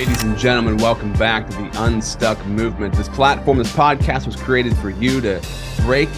Ladies 0.00 0.22
and 0.22 0.38
gentlemen, 0.38 0.78
welcome 0.78 1.12
back 1.12 1.46
to 1.50 1.56
the 1.58 1.84
Unstuck 1.84 2.42
Movement. 2.46 2.94
This 2.94 3.10
platform, 3.10 3.58
this 3.58 3.70
podcast 3.70 4.24
was 4.24 4.34
created 4.34 4.74
for 4.78 4.88
you 4.88 5.20
to 5.20 5.42
break 5.82 6.08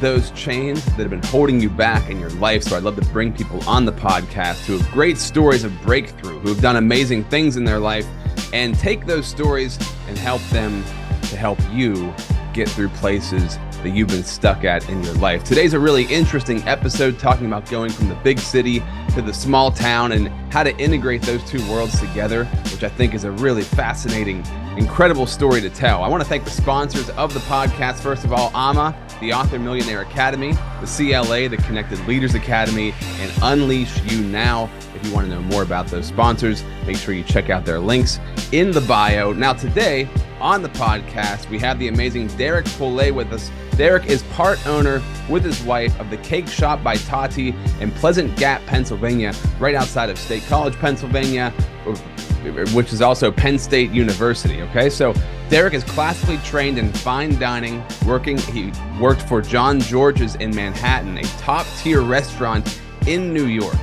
those 0.00 0.32
chains 0.32 0.84
that 0.84 1.02
have 1.02 1.10
been 1.10 1.22
holding 1.22 1.60
you 1.60 1.70
back 1.70 2.10
in 2.10 2.18
your 2.18 2.30
life. 2.30 2.64
So 2.64 2.76
I'd 2.76 2.82
love 2.82 2.96
to 2.96 3.08
bring 3.12 3.32
people 3.32 3.62
on 3.68 3.84
the 3.84 3.92
podcast 3.92 4.64
who 4.64 4.76
have 4.76 4.90
great 4.90 5.16
stories 5.16 5.62
of 5.62 5.72
breakthrough, 5.82 6.40
who 6.40 6.48
have 6.48 6.60
done 6.60 6.74
amazing 6.74 7.22
things 7.22 7.56
in 7.56 7.62
their 7.62 7.78
life, 7.78 8.04
and 8.52 8.76
take 8.76 9.06
those 9.06 9.28
stories 9.28 9.78
and 10.08 10.18
help 10.18 10.42
them 10.48 10.82
to 11.28 11.36
help 11.36 11.60
you 11.70 12.12
get 12.52 12.68
through 12.68 12.88
places 12.88 13.58
that 13.84 13.90
you've 13.90 14.08
been 14.08 14.24
stuck 14.24 14.64
at 14.64 14.88
in 14.88 15.04
your 15.04 15.14
life. 15.14 15.44
Today's 15.44 15.72
a 15.72 15.78
really 15.78 16.02
interesting 16.06 16.66
episode 16.66 17.16
talking 17.20 17.46
about 17.46 17.70
going 17.70 17.92
from 17.92 18.08
the 18.08 18.16
big 18.16 18.40
city 18.40 18.82
to 19.14 19.22
the 19.22 19.32
small 19.32 19.70
town 19.70 20.10
and 20.10 20.28
how 20.50 20.62
to 20.62 20.76
integrate 20.78 21.22
those 21.22 21.42
two 21.44 21.64
worlds 21.70 21.98
together, 22.00 22.44
which 22.44 22.82
I 22.82 22.88
think 22.88 23.14
is 23.14 23.24
a 23.24 23.30
really 23.30 23.62
fascinating, 23.62 24.44
incredible 24.76 25.26
story 25.26 25.60
to 25.60 25.70
tell. 25.70 26.02
I 26.02 26.08
want 26.08 26.22
to 26.22 26.28
thank 26.28 26.44
the 26.44 26.50
sponsors 26.50 27.08
of 27.10 27.32
the 27.32 27.40
podcast. 27.40 28.00
First 28.00 28.24
of 28.24 28.32
all, 28.32 28.50
AMA, 28.54 28.96
the 29.20 29.32
Author 29.32 29.58
Millionaire 29.58 30.02
Academy, 30.02 30.52
the 30.80 30.86
CLA, 30.86 31.48
the 31.48 31.56
Connected 31.58 31.98
Leaders 32.06 32.34
Academy, 32.34 32.92
and 33.20 33.30
UnleashU 33.42 34.24
Now. 34.24 34.68
If 34.94 35.06
you 35.06 35.14
want 35.14 35.28
to 35.28 35.34
know 35.34 35.42
more 35.42 35.62
about 35.62 35.86
those 35.86 36.06
sponsors, 36.06 36.64
make 36.86 36.96
sure 36.96 37.14
you 37.14 37.22
check 37.22 37.48
out 37.48 37.64
their 37.64 37.78
links 37.78 38.18
in 38.52 38.70
the 38.72 38.80
bio. 38.82 39.32
Now, 39.32 39.52
today 39.52 40.08
on 40.40 40.62
the 40.62 40.68
podcast, 40.70 41.48
we 41.48 41.58
have 41.58 41.78
the 41.78 41.88
amazing 41.88 42.26
Derek 42.28 42.64
Polay 42.66 43.14
with 43.14 43.32
us. 43.32 43.50
Derek 43.76 44.06
is 44.06 44.22
part 44.24 44.66
owner 44.66 45.02
with 45.28 45.44
his 45.44 45.62
wife 45.62 45.98
of 46.00 46.10
the 46.10 46.16
Cake 46.18 46.48
Shop 46.48 46.82
by 46.82 46.96
Tati 46.96 47.54
in 47.80 47.90
Pleasant 47.92 48.36
Gap, 48.36 48.64
Pennsylvania, 48.66 49.32
right 49.58 49.74
outside 49.74 50.10
of 50.10 50.18
State 50.18 50.39
College, 50.48 50.74
Pennsylvania, 50.76 51.50
which 52.72 52.92
is 52.92 53.02
also 53.02 53.30
Penn 53.30 53.58
State 53.58 53.90
University. 53.90 54.62
Okay, 54.62 54.90
so 54.90 55.14
Derek 55.48 55.74
is 55.74 55.84
classically 55.84 56.38
trained 56.38 56.78
in 56.78 56.92
fine 56.92 57.38
dining, 57.38 57.82
working. 58.06 58.38
He 58.38 58.72
worked 59.00 59.22
for 59.22 59.42
Jean 59.42 59.80
Georges 59.80 60.36
in 60.36 60.54
Manhattan, 60.54 61.18
a 61.18 61.22
top 61.38 61.66
tier 61.78 62.02
restaurant 62.02 62.80
in 63.06 63.34
New 63.34 63.46
York. 63.46 63.76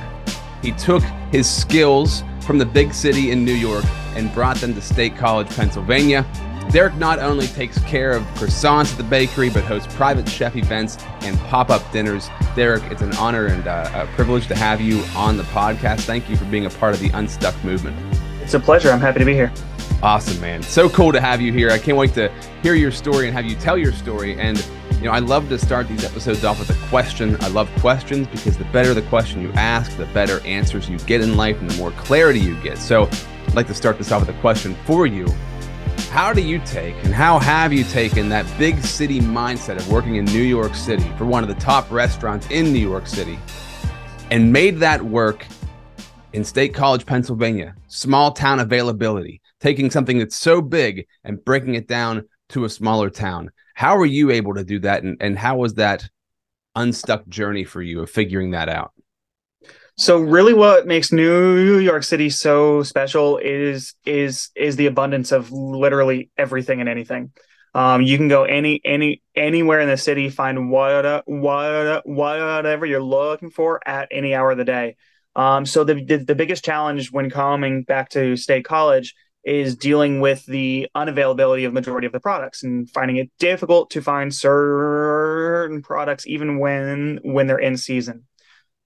He 0.62 0.72
took 0.72 1.02
his 1.30 1.48
skills 1.48 2.24
from 2.40 2.58
the 2.58 2.66
big 2.66 2.94
city 2.94 3.30
in 3.30 3.44
New 3.44 3.52
York 3.52 3.84
and 4.16 4.32
brought 4.32 4.56
them 4.56 4.74
to 4.74 4.80
State 4.80 5.16
College, 5.16 5.48
Pennsylvania. 5.48 6.26
Derek 6.70 6.96
not 6.96 7.18
only 7.18 7.46
takes 7.46 7.78
care 7.84 8.12
of 8.12 8.22
croissants 8.34 8.92
at 8.92 8.98
the 8.98 9.04
bakery, 9.04 9.48
but 9.48 9.64
hosts 9.64 9.94
private 9.94 10.28
chef 10.28 10.54
events 10.54 10.98
and 11.22 11.38
pop 11.40 11.70
up 11.70 11.90
dinners. 11.92 12.28
Derek, 12.54 12.82
it's 12.90 13.00
an 13.00 13.14
honor 13.14 13.46
and 13.46 13.66
uh, 13.66 13.90
a 13.94 14.06
privilege 14.14 14.48
to 14.48 14.54
have 14.54 14.78
you 14.78 15.02
on 15.16 15.38
the 15.38 15.44
podcast. 15.44 16.00
Thank 16.00 16.28
you 16.28 16.36
for 16.36 16.44
being 16.46 16.66
a 16.66 16.70
part 16.70 16.92
of 16.92 17.00
the 17.00 17.08
Unstuck 17.14 17.54
movement. 17.64 17.96
It's 18.42 18.52
a 18.52 18.60
pleasure. 18.60 18.90
I'm 18.90 19.00
happy 19.00 19.18
to 19.18 19.24
be 19.24 19.32
here. 19.32 19.50
Awesome, 20.02 20.38
man. 20.42 20.62
So 20.62 20.90
cool 20.90 21.10
to 21.10 21.20
have 21.22 21.40
you 21.40 21.54
here. 21.54 21.70
I 21.70 21.78
can't 21.78 21.96
wait 21.96 22.12
to 22.14 22.30
hear 22.62 22.74
your 22.74 22.92
story 22.92 23.28
and 23.28 23.34
have 23.34 23.46
you 23.46 23.56
tell 23.56 23.78
your 23.78 23.92
story. 23.92 24.38
And, 24.38 24.58
you 24.96 25.04
know, 25.04 25.12
I 25.12 25.20
love 25.20 25.48
to 25.48 25.58
start 25.58 25.88
these 25.88 26.04
episodes 26.04 26.44
off 26.44 26.58
with 26.58 26.68
a 26.68 26.88
question. 26.88 27.38
I 27.40 27.48
love 27.48 27.70
questions 27.80 28.28
because 28.28 28.58
the 28.58 28.64
better 28.66 28.92
the 28.92 29.02
question 29.02 29.40
you 29.40 29.50
ask, 29.52 29.96
the 29.96 30.06
better 30.06 30.40
answers 30.46 30.86
you 30.86 30.98
get 30.98 31.22
in 31.22 31.36
life 31.36 31.58
and 31.60 31.70
the 31.70 31.76
more 31.78 31.92
clarity 31.92 32.40
you 32.40 32.60
get. 32.62 32.76
So 32.76 33.08
I'd 33.46 33.54
like 33.54 33.68
to 33.68 33.74
start 33.74 33.96
this 33.96 34.12
off 34.12 34.26
with 34.26 34.36
a 34.36 34.40
question 34.40 34.76
for 34.84 35.06
you 35.06 35.26
how 36.10 36.32
do 36.32 36.40
you 36.40 36.58
take 36.60 36.94
and 37.04 37.14
how 37.14 37.38
have 37.38 37.72
you 37.72 37.84
taken 37.84 38.28
that 38.30 38.46
big 38.58 38.82
city 38.82 39.20
mindset 39.20 39.76
of 39.76 39.90
working 39.92 40.16
in 40.16 40.24
New 40.24 40.42
York 40.42 40.74
City 40.74 41.08
for 41.18 41.26
one 41.26 41.42
of 41.42 41.48
the 41.48 41.54
top 41.56 41.90
restaurants 41.90 42.50
in 42.50 42.72
New 42.72 42.78
York 42.78 43.06
City 43.06 43.38
and 44.30 44.52
made 44.52 44.78
that 44.78 45.02
work 45.02 45.46
in 46.32 46.44
State 46.44 46.74
College, 46.74 47.04
Pennsylvania, 47.04 47.74
small 47.88 48.32
town 48.32 48.58
availability, 48.58 49.42
taking 49.60 49.90
something 49.90 50.18
that's 50.18 50.36
so 50.36 50.62
big 50.62 51.06
and 51.24 51.44
breaking 51.44 51.74
it 51.74 51.86
down 51.86 52.26
to 52.50 52.64
a 52.64 52.70
smaller 52.70 53.10
town? 53.10 53.50
How 53.74 53.98
were 53.98 54.06
you 54.06 54.30
able 54.30 54.54
to 54.54 54.64
do 54.64 54.78
that? 54.80 55.02
And, 55.02 55.16
and 55.20 55.38
how 55.38 55.58
was 55.58 55.74
that 55.74 56.08
unstuck 56.74 57.28
journey 57.28 57.64
for 57.64 57.82
you 57.82 58.00
of 58.00 58.10
figuring 58.10 58.52
that 58.52 58.68
out? 58.68 58.92
So 60.00 60.20
really 60.20 60.54
what 60.54 60.86
makes 60.86 61.10
New 61.10 61.78
York 61.78 62.04
City 62.04 62.30
so 62.30 62.84
special 62.84 63.38
is 63.38 63.94
is 64.06 64.50
is 64.54 64.76
the 64.76 64.86
abundance 64.86 65.32
of 65.32 65.50
literally 65.50 66.30
everything 66.38 66.78
and 66.78 66.88
anything. 66.88 67.32
Um, 67.74 68.02
you 68.02 68.16
can 68.16 68.28
go 68.28 68.44
any 68.44 68.80
any 68.84 69.22
anywhere 69.34 69.80
in 69.80 69.88
the 69.88 69.96
city, 69.96 70.28
find 70.28 70.70
what 70.70 71.24
what 71.26 72.06
whatever 72.06 72.86
you're 72.86 73.02
looking 73.02 73.50
for 73.50 73.80
at 73.86 74.06
any 74.12 74.36
hour 74.36 74.52
of 74.52 74.58
the 74.58 74.64
day. 74.64 74.94
Um, 75.34 75.66
so 75.66 75.82
the, 75.82 75.94
the 76.04 76.18
the 76.18 76.36
biggest 76.36 76.64
challenge 76.64 77.10
when 77.10 77.28
coming 77.28 77.82
back 77.82 78.10
to 78.10 78.36
State 78.36 78.64
College 78.64 79.16
is 79.42 79.74
dealing 79.74 80.20
with 80.20 80.46
the 80.46 80.88
unavailability 80.96 81.66
of 81.66 81.72
majority 81.72 82.06
of 82.06 82.12
the 82.12 82.20
products 82.20 82.62
and 82.62 82.88
finding 82.88 83.16
it 83.16 83.32
difficult 83.40 83.90
to 83.90 84.00
find 84.00 84.32
certain 84.32 85.82
products 85.82 86.24
even 86.28 86.60
when 86.60 87.18
when 87.24 87.48
they're 87.48 87.58
in 87.58 87.76
season. 87.76 88.26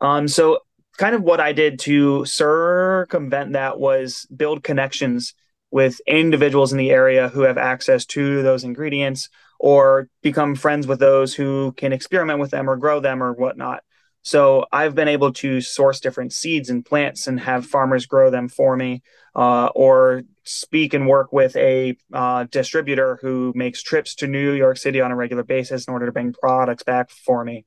Um, 0.01 0.27
so 0.27 0.61
kind 0.99 1.15
of 1.15 1.23
what 1.23 1.41
I 1.41 1.53
did 1.53 1.79
to 1.81 2.25
circumvent 2.25 3.53
that 3.53 3.79
was 3.79 4.27
build 4.35 4.63
connections 4.63 5.35
with 5.71 6.01
individuals 6.07 6.73
in 6.73 6.79
the 6.79 6.91
area 6.91 7.29
who 7.29 7.43
have 7.43 7.57
access 7.57 8.05
to 8.05 8.43
those 8.43 8.63
ingredients 8.63 9.31
or 9.59 10.09
become 10.23 10.55
friends 10.55 10.87
with 10.87 10.99
those 10.99 11.35
who 11.35 11.73
can 11.73 11.93
experiment 11.93 12.39
with 12.39 12.51
them 12.51 12.69
or 12.69 12.77
grow 12.77 13.01
them 13.01 13.23
or 13.23 13.33
whatnot. 13.33 13.83
So 14.21 14.67
I've 14.71 14.95
been 14.95 15.09
able 15.09 15.33
to 15.35 15.61
source 15.61 15.99
different 15.99 16.33
seeds 16.33 16.71
and 16.71 16.85
plants 16.85 17.27
and 17.27 17.41
have 17.41 17.67
farmers 17.67 18.07
grow 18.07 18.31
them 18.31 18.49
for 18.49 18.77
me, 18.77 19.03
uh, 19.35 19.71
or 19.75 20.23
speak 20.45 20.95
and 20.95 21.09
work 21.09 21.33
with 21.33 21.57
a 21.57 21.97
uh, 22.13 22.45
distributor 22.51 23.19
who 23.21 23.53
makes 23.57 23.83
trips 23.83 24.15
to 24.17 24.29
New 24.29 24.53
York 24.53 24.77
City 24.77 25.01
on 25.01 25.11
a 25.11 25.17
regular 25.17 25.43
basis 25.43 25.87
in 25.87 25.93
order 25.93 26.07
to 26.07 26.13
bring 26.13 26.33
products 26.35 26.85
back 26.85 27.11
for 27.11 27.45
me 27.45 27.65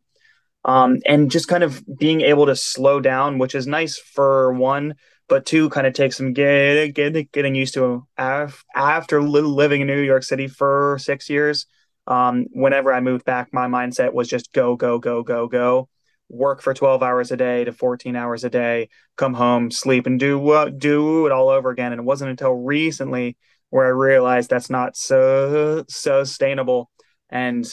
um, 0.66 0.98
and 1.06 1.30
just 1.30 1.48
kind 1.48 1.64
of 1.64 1.84
being 1.98 2.22
able 2.22 2.48
to 2.48 2.56
slow 2.56 3.00
down, 3.00 3.38
which 3.38 3.54
is 3.54 3.68
nice 3.68 3.98
for 4.00 4.52
one, 4.52 4.96
but 5.30 5.46
two, 5.46 5.70
kind 5.70 5.86
of 5.86 5.94
take 5.94 6.12
some 6.12 6.34
get, 6.34 6.94
get, 6.96 7.32
getting 7.32 7.54
used 7.54 7.76
to 7.76 8.06
after 8.18 9.22
living 9.22 9.82
in 9.82 9.88
New 9.88 10.02
York 10.02 10.24
City 10.24 10.48
for 10.48 10.98
six 11.00 11.30
years. 11.30 11.68
Um, 12.08 12.48
whenever 12.52 12.92
I 12.92 13.00
moved 13.00 13.26
back, 13.26 13.54
my 13.54 13.68
mindset 13.68 14.14
was 14.14 14.28
just 14.28 14.52
go, 14.54 14.76
go, 14.76 14.98
go, 14.98 15.22
go, 15.22 15.48
go. 15.48 15.88
Work 16.30 16.64
for 16.64 16.74
12 16.74 17.04
hours 17.04 17.32
a 17.32 17.38
day 17.38 17.64
to 17.64 17.72
14 17.72 18.16
hours 18.16 18.44
a 18.44 18.50
day, 18.50 18.90
come 19.16 19.36
home, 19.36 19.70
sleep, 19.70 20.08
and 20.08 20.20
do 20.20 20.40
what 20.40 20.80
do 20.80 21.28
it 21.28 21.32
all 21.32 21.50
over 21.50 21.70
again. 21.70 21.92
And 21.92 22.02
it 22.02 22.06
wasn't 22.06 22.32
until 22.32 22.54
recently 22.54 23.38
where 23.70 23.86
I 23.86 23.90
realized 23.90 24.50
that's 24.50 24.72
not 24.72 24.98
so 24.98 25.86
sustainable 25.88 26.90
and 27.30 27.72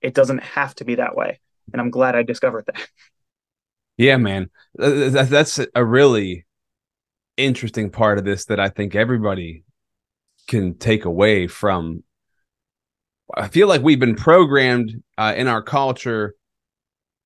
it 0.00 0.14
doesn't 0.14 0.42
have 0.42 0.74
to 0.76 0.86
be 0.86 0.94
that 0.94 1.14
way 1.14 1.38
and 1.72 1.80
I'm 1.80 1.90
glad 1.90 2.16
I 2.16 2.22
discovered 2.22 2.66
that. 2.66 2.88
Yeah, 3.98 4.16
man, 4.16 4.48
that's 4.74 5.60
a 5.74 5.84
really 5.84 6.46
interesting 7.36 7.90
part 7.90 8.18
of 8.18 8.24
this 8.24 8.46
that 8.46 8.58
I 8.58 8.70
think 8.70 8.94
everybody 8.94 9.64
can 10.48 10.78
take 10.78 11.04
away 11.04 11.46
from. 11.46 12.02
I 13.34 13.48
feel 13.48 13.68
like 13.68 13.82
we've 13.82 14.00
been 14.00 14.16
programmed 14.16 15.02
uh, 15.18 15.34
in 15.36 15.46
our 15.46 15.62
culture 15.62 16.34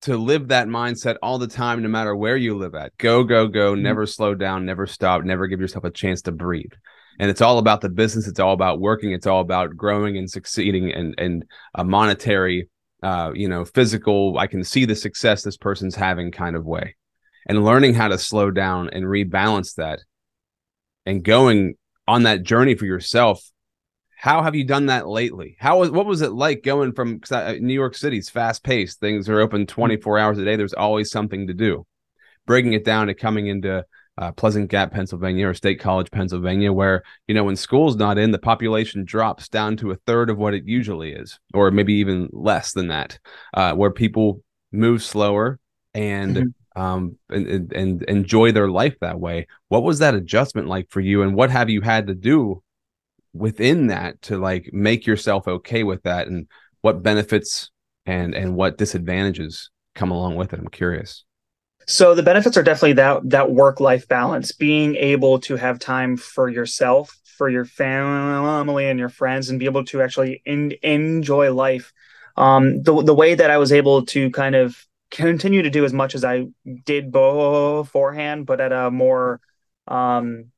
to 0.03 0.17
live 0.17 0.49
that 0.49 0.67
mindset 0.67 1.15
all 1.21 1.37
the 1.37 1.47
time, 1.47 1.81
no 1.81 1.89
matter 1.89 2.15
where 2.15 2.37
you 2.37 2.55
live 2.55 2.75
at. 2.75 2.95
Go, 2.97 3.23
go, 3.23 3.47
go, 3.47 3.73
mm-hmm. 3.73 3.83
never 3.83 4.05
slow 4.05 4.35
down, 4.35 4.65
never 4.65 4.85
stop, 4.85 5.23
never 5.23 5.47
give 5.47 5.59
yourself 5.59 5.83
a 5.83 5.91
chance 5.91 6.21
to 6.23 6.31
breathe. 6.31 6.71
And 7.19 7.31
it's 7.31 7.41
all 7.41 7.57
about 7.57 7.81
the 7.81 7.89
business. 7.89 8.27
It's 8.27 8.39
all 8.39 8.53
about 8.53 8.79
working. 8.79 9.11
It's 9.11 9.25
all 9.25 9.41
about 9.41 9.75
growing 9.75 10.17
and 10.17 10.29
succeeding 10.29 10.91
and 10.91 11.15
and 11.17 11.45
a 11.73 11.83
monetary 11.83 12.69
uh, 13.03 13.31
you 13.33 13.47
know, 13.47 13.65
physical, 13.65 14.37
I 14.37 14.47
can 14.47 14.63
see 14.63 14.85
the 14.85 14.95
success 14.95 15.43
this 15.43 15.57
person's 15.57 15.95
having 15.95 16.31
kind 16.31 16.55
of 16.55 16.65
way. 16.65 16.95
And 17.47 17.63
learning 17.63 17.93
how 17.93 18.09
to 18.09 18.17
slow 18.17 18.51
down 18.51 18.89
and 18.89 19.05
rebalance 19.05 19.75
that 19.75 19.99
and 21.05 21.23
going 21.23 21.75
on 22.07 22.23
that 22.23 22.43
journey 22.43 22.75
for 22.75 22.85
yourself. 22.85 23.41
How 24.17 24.41
have 24.41 24.55
you 24.55 24.65
done 24.65 24.87
that 24.87 25.07
lately? 25.07 25.55
How 25.59 25.79
was 25.79 25.91
what 25.91 26.07
was 26.07 26.21
it 26.21 26.31
like 26.31 26.63
going 26.63 26.91
from 26.91 27.21
New 27.59 27.73
York 27.73 27.95
City's 27.95 28.29
fast 28.29 28.63
paced? 28.63 28.99
Things 28.99 29.29
are 29.29 29.39
open 29.39 29.67
24 29.67 30.17
hours 30.17 30.39
a 30.39 30.45
day. 30.45 30.55
There's 30.55 30.73
always 30.73 31.11
something 31.11 31.47
to 31.47 31.53
do. 31.53 31.85
Breaking 32.47 32.73
it 32.73 32.83
down 32.83 33.07
to 33.07 33.13
coming 33.13 33.47
into 33.47 33.85
uh, 34.17 34.31
Pleasant 34.31 34.69
Gap, 34.69 34.91
Pennsylvania, 34.91 35.47
or 35.47 35.53
State 35.53 35.79
College, 35.79 36.09
Pennsylvania, 36.11 36.73
where 36.73 37.03
you 37.27 37.35
know 37.35 37.43
when 37.43 37.55
school's 37.55 37.95
not 37.95 38.17
in, 38.17 38.31
the 38.31 38.39
population 38.39 39.05
drops 39.05 39.47
down 39.47 39.77
to 39.77 39.91
a 39.91 39.95
third 39.95 40.29
of 40.29 40.37
what 40.37 40.53
it 40.53 40.65
usually 40.65 41.11
is, 41.11 41.39
or 41.53 41.71
maybe 41.71 41.93
even 41.95 42.29
less 42.31 42.73
than 42.73 42.87
that, 42.87 43.19
uh, 43.53 43.73
where 43.73 43.91
people 43.91 44.41
move 44.71 45.03
slower 45.03 45.59
and. 45.93 46.35
Mm-hmm. 46.35 46.47
Um, 46.75 47.17
and, 47.29 47.73
and 47.73 48.03
enjoy 48.03 48.51
their 48.51 48.69
life 48.69 48.99
that 49.01 49.19
way. 49.19 49.47
What 49.67 49.81
was 49.81 49.97
that 49.97 50.13
adjustment 50.13 50.67
like 50.67 50.91
for 50.91 50.99
you, 50.99 51.23
and 51.23 51.33
what 51.33 51.49
have 51.49 51.71
you 51.71 51.81
had 51.81 52.05
to 52.05 52.13
do 52.13 52.61
within 53.33 53.87
that 53.87 54.21
to 54.23 54.37
like 54.37 54.69
make 54.71 55.07
yourself 55.07 55.47
okay 55.47 55.81
with 55.81 56.03
that, 56.03 56.27
and 56.27 56.47
what 56.81 57.01
benefits 57.01 57.71
and 58.05 58.35
and 58.35 58.55
what 58.55 58.77
disadvantages 58.77 59.71
come 59.95 60.11
along 60.11 60.35
with 60.35 60.53
it? 60.53 60.59
I'm 60.59 60.67
curious. 60.67 61.25
So 61.87 62.15
the 62.15 62.23
benefits 62.23 62.57
are 62.57 62.63
definitely 62.63 62.93
that 62.93 63.29
that 63.29 63.51
work 63.51 63.79
life 63.79 64.07
balance, 64.07 64.51
being 64.51 64.95
able 64.95 65.39
to 65.41 65.55
have 65.55 65.79
time 65.79 66.17
for 66.17 66.49
yourself, 66.49 67.17
for 67.23 67.49
your 67.49 67.63
family 67.63 68.89
and 68.89 68.99
your 68.99 69.09
friends, 69.09 69.49
and 69.49 69.57
be 69.57 69.65
able 69.65 69.85
to 69.85 70.01
actually 70.01 70.41
in, 70.45 70.73
enjoy 70.83 71.53
life. 71.53 71.93
Um, 72.35 72.83
the 72.83 73.01
the 73.01 73.15
way 73.15 73.35
that 73.35 73.49
I 73.49 73.57
was 73.57 73.71
able 73.71 74.05
to 74.07 74.29
kind 74.31 74.53
of 74.55 74.77
continue 75.11 75.61
to 75.61 75.69
do 75.69 75.85
as 75.85 75.93
much 75.93 76.13
as 76.13 76.25
I 76.25 76.47
did 76.85 77.09
beforehand, 77.11 78.45
but 78.45 78.59
at 78.59 78.73
a 78.73 78.91
more 78.91 79.39
um, 79.87 80.51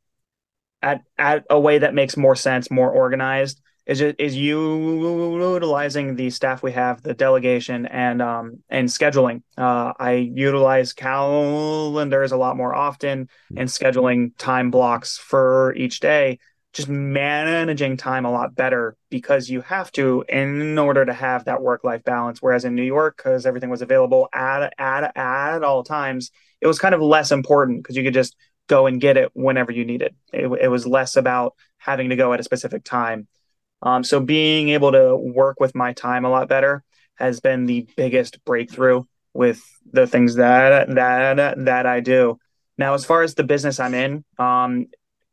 at 0.81 1.03
at 1.17 1.45
a 1.49 1.59
way 1.59 1.77
that 1.77 1.93
makes 1.93 2.17
more 2.17 2.35
sense, 2.35 2.71
more 2.71 2.89
organized, 2.89 3.61
is 3.85 4.01
it 4.01 4.17
is 4.19 4.35
utilizing 4.35 6.15
the 6.15 6.29
staff 6.29 6.61
we 6.61 6.71
have, 6.73 7.01
the 7.01 7.13
delegation 7.13 7.85
and 7.87 8.21
um 8.21 8.59
and 8.69 8.87
scheduling. 8.87 9.41
Uh, 9.57 9.93
I 9.99 10.13
utilize 10.13 10.93
calendars 10.93 12.31
a 12.31 12.37
lot 12.37 12.55
more 12.55 12.75
often 12.75 13.29
and 13.55 13.67
scheduling 13.67 14.37
time 14.37 14.69
blocks 14.71 15.17
for 15.17 15.73
each 15.75 15.99
day. 15.99 16.39
Just 16.71 16.87
managing 16.87 17.97
time 17.97 18.25
a 18.25 18.31
lot 18.31 18.53
better 18.53 18.95
because 19.09 19.49
you 19.49 19.61
have 19.61 19.91
to 19.93 20.23
in 20.29 20.77
order 20.77 21.03
to 21.03 21.13
have 21.13 21.45
that 21.45 21.63
work 21.63 21.83
life 21.83 22.03
balance. 22.03 22.43
Whereas 22.43 22.63
in 22.63 22.75
New 22.75 22.83
York, 22.83 23.17
because 23.17 23.47
everything 23.47 23.71
was 23.71 23.81
available 23.81 24.29
at 24.31 24.71
at 24.77 25.17
at 25.17 25.63
all 25.63 25.83
times, 25.83 26.29
it 26.61 26.67
was 26.67 26.77
kind 26.77 26.93
of 26.93 27.01
less 27.01 27.31
important 27.31 27.81
because 27.81 27.97
you 27.97 28.03
could 28.03 28.13
just 28.13 28.35
go 28.67 28.85
and 28.85 29.01
get 29.01 29.17
it 29.17 29.31
whenever 29.33 29.71
you 29.71 29.83
need 29.83 30.03
it. 30.03 30.15
It, 30.31 30.45
it 30.61 30.67
was 30.67 30.85
less 30.85 31.15
about 31.15 31.55
having 31.79 32.09
to 32.09 32.15
go 32.15 32.33
at 32.33 32.39
a 32.39 32.43
specific 32.43 32.83
time 32.83 33.27
um, 33.81 34.03
so 34.03 34.19
being 34.19 34.69
able 34.69 34.91
to 34.91 35.15
work 35.15 35.59
with 35.59 35.75
my 35.75 35.93
time 35.93 36.25
a 36.25 36.29
lot 36.29 36.49
better 36.49 36.83
has 37.15 37.39
been 37.39 37.65
the 37.65 37.87
biggest 37.95 38.43
breakthrough 38.45 39.03
with 39.33 39.61
the 39.91 40.07
things 40.07 40.35
that 40.35 40.87
that 40.95 41.65
that 41.65 41.85
I 41.85 41.99
do. 41.99 42.37
Now, 42.77 42.93
as 42.93 43.05
far 43.05 43.23
as 43.23 43.35
the 43.35 43.43
business 43.43 43.79
I'm 43.79 43.93
in, 43.93 44.23
um, 44.37 44.87